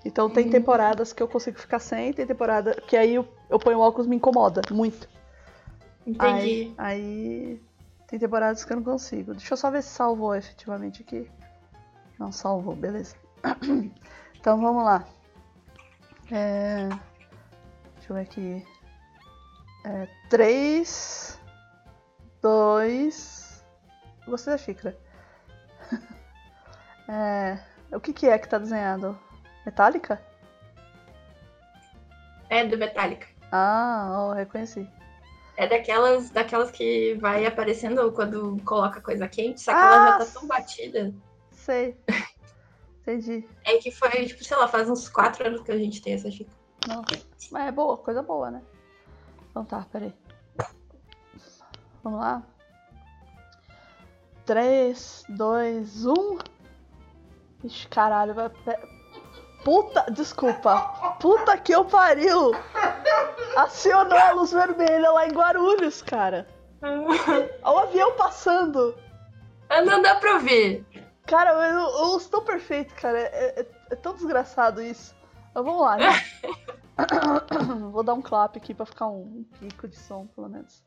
Então 0.08 0.30
tem 0.30 0.46
uhum. 0.46 0.52
temporadas 0.52 1.12
que 1.12 1.22
eu 1.22 1.28
consigo 1.28 1.60
ficar 1.60 1.80
sem, 1.80 2.14
tem 2.14 2.26
temporada 2.26 2.74
que 2.88 2.96
aí 2.96 3.16
eu, 3.16 3.28
eu 3.50 3.60
ponho 3.60 3.82
óculos 3.82 4.08
e 4.08 4.10
me 4.10 4.16
incomoda 4.16 4.62
muito. 4.72 5.08
Entendi. 6.06 6.74
Aí, 6.78 6.78
aí 6.78 7.62
tem 8.08 8.18
temporadas 8.18 8.64
que 8.64 8.72
eu 8.72 8.78
não 8.78 8.84
consigo. 8.86 9.34
Deixa 9.34 9.54
eu 9.54 9.58
só 9.58 9.70
ver 9.70 9.84
se 9.84 9.90
salvou 9.90 10.34
efetivamente 10.34 11.02
aqui. 11.02 11.30
Não 12.18 12.32
salvou, 12.32 12.76
beleza. 12.76 13.16
Então 14.40 14.62
vamos 14.62 14.86
lá. 14.86 15.04
É... 16.32 16.88
Deixa 17.96 18.12
eu 18.12 18.16
ver 18.16 18.22
aqui. 18.22 18.66
É, 19.84 20.08
3, 20.30 21.38
2. 22.42 23.64
Gostei 24.26 24.54
da 24.54 24.58
xícara. 24.58 24.98
é, 27.10 27.60
o 27.92 28.00
que, 28.00 28.14
que 28.14 28.28
é 28.28 28.38
que 28.38 28.48
tá 28.48 28.58
desenhado? 28.58 29.20
Metálica? 29.68 30.22
É 32.50 32.66
do 32.66 32.78
Metallica. 32.78 33.28
Ah, 33.52 34.30
oh, 34.30 34.34
reconheci. 34.34 34.90
É 35.58 35.68
daquelas, 35.68 36.30
daquelas 36.30 36.72
que 36.72 37.16
vai 37.16 37.46
aparecendo 37.46 38.10
quando 38.14 38.58
coloca 38.64 39.02
coisa 39.02 39.28
quente, 39.28 39.60
só 39.60 39.74
que 39.74 39.78
ah, 39.78 39.86
ela 39.86 40.06
já 40.06 40.18
tá 40.20 40.40
tão 40.40 40.48
batida. 40.48 41.14
Sei. 41.52 41.98
Entendi. 43.02 43.46
É 43.66 43.78
que 43.78 43.92
foi, 43.92 44.26
tipo, 44.26 44.42
sei 44.42 44.56
lá, 44.56 44.70
faz 44.70 44.90
uns 44.90 45.10
quatro 45.10 45.46
anos 45.46 45.62
que 45.64 45.72
a 45.72 45.78
gente 45.78 46.02
tem 46.02 46.14
essa 46.14 46.32
xícara. 46.32 46.58
Não. 46.88 47.04
Mas 47.52 47.68
é 47.68 47.72
boa, 47.72 47.98
coisa 47.98 48.22
boa, 48.22 48.50
né? 48.50 48.62
Então 49.50 49.66
tá, 49.66 49.86
peraí. 49.92 50.14
Vamos 52.04 52.20
lá. 52.22 52.42
3, 54.46 55.26
2, 55.28 56.06
1. 56.06 56.38
Ixi, 57.66 57.88
caralho, 57.90 58.34
vai. 58.34 58.50
Puta, 59.64 60.06
desculpa. 60.12 61.16
Puta 61.20 61.58
que 61.58 61.74
eu 61.74 61.86
pariu! 61.86 62.52
Acionou 63.56 64.18
a 64.18 64.32
luz 64.32 64.52
vermelha 64.52 65.12
lá 65.12 65.28
em 65.28 65.32
Guarulhos, 65.32 66.02
cara. 66.02 66.48
Olha 66.82 67.50
o 67.64 67.80
avião 67.80 68.16
passando. 68.16 68.96
Não 69.86 70.02
dá 70.02 70.16
pra 70.16 70.38
ver. 70.38 70.86
Cara, 71.26 71.52
eu, 71.52 71.80
eu 71.80 71.82
ouço 72.08 72.30
tão 72.30 72.44
perfeito, 72.44 72.94
cara. 72.96 73.20
É, 73.20 73.60
é, 73.60 73.68
é 73.92 73.96
tão 73.96 74.14
desgraçado 74.14 74.82
isso. 74.82 75.16
Mas 75.54 75.66
vamos 75.66 75.82
lá, 75.82 75.98
né? 75.98 76.08
Vou 77.92 78.04
dar 78.04 78.14
um 78.14 78.22
clap 78.22 78.58
aqui 78.58 78.74
pra 78.74 78.86
ficar 78.86 79.08
um, 79.08 79.22
um 79.22 79.46
pico 79.60 79.88
de 79.88 79.98
som, 79.98 80.28
pelo 80.28 80.50
menos. 80.50 80.84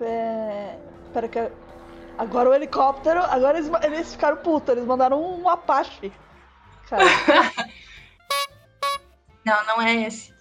É... 0.00 0.78
Espera 1.04 1.28
que. 1.28 1.50
Agora 2.18 2.50
o 2.50 2.54
helicóptero. 2.54 3.20
Agora 3.20 3.58
eles, 3.58 3.70
eles 3.84 4.12
ficaram 4.12 4.38
putos, 4.38 4.70
eles 4.70 4.84
mandaram 4.84 5.22
um 5.22 5.48
Apache. 5.48 6.12
Cara. 6.92 7.04
Não, 9.44 9.66
não 9.66 9.82
é 9.82 10.02
esse. 10.02 10.32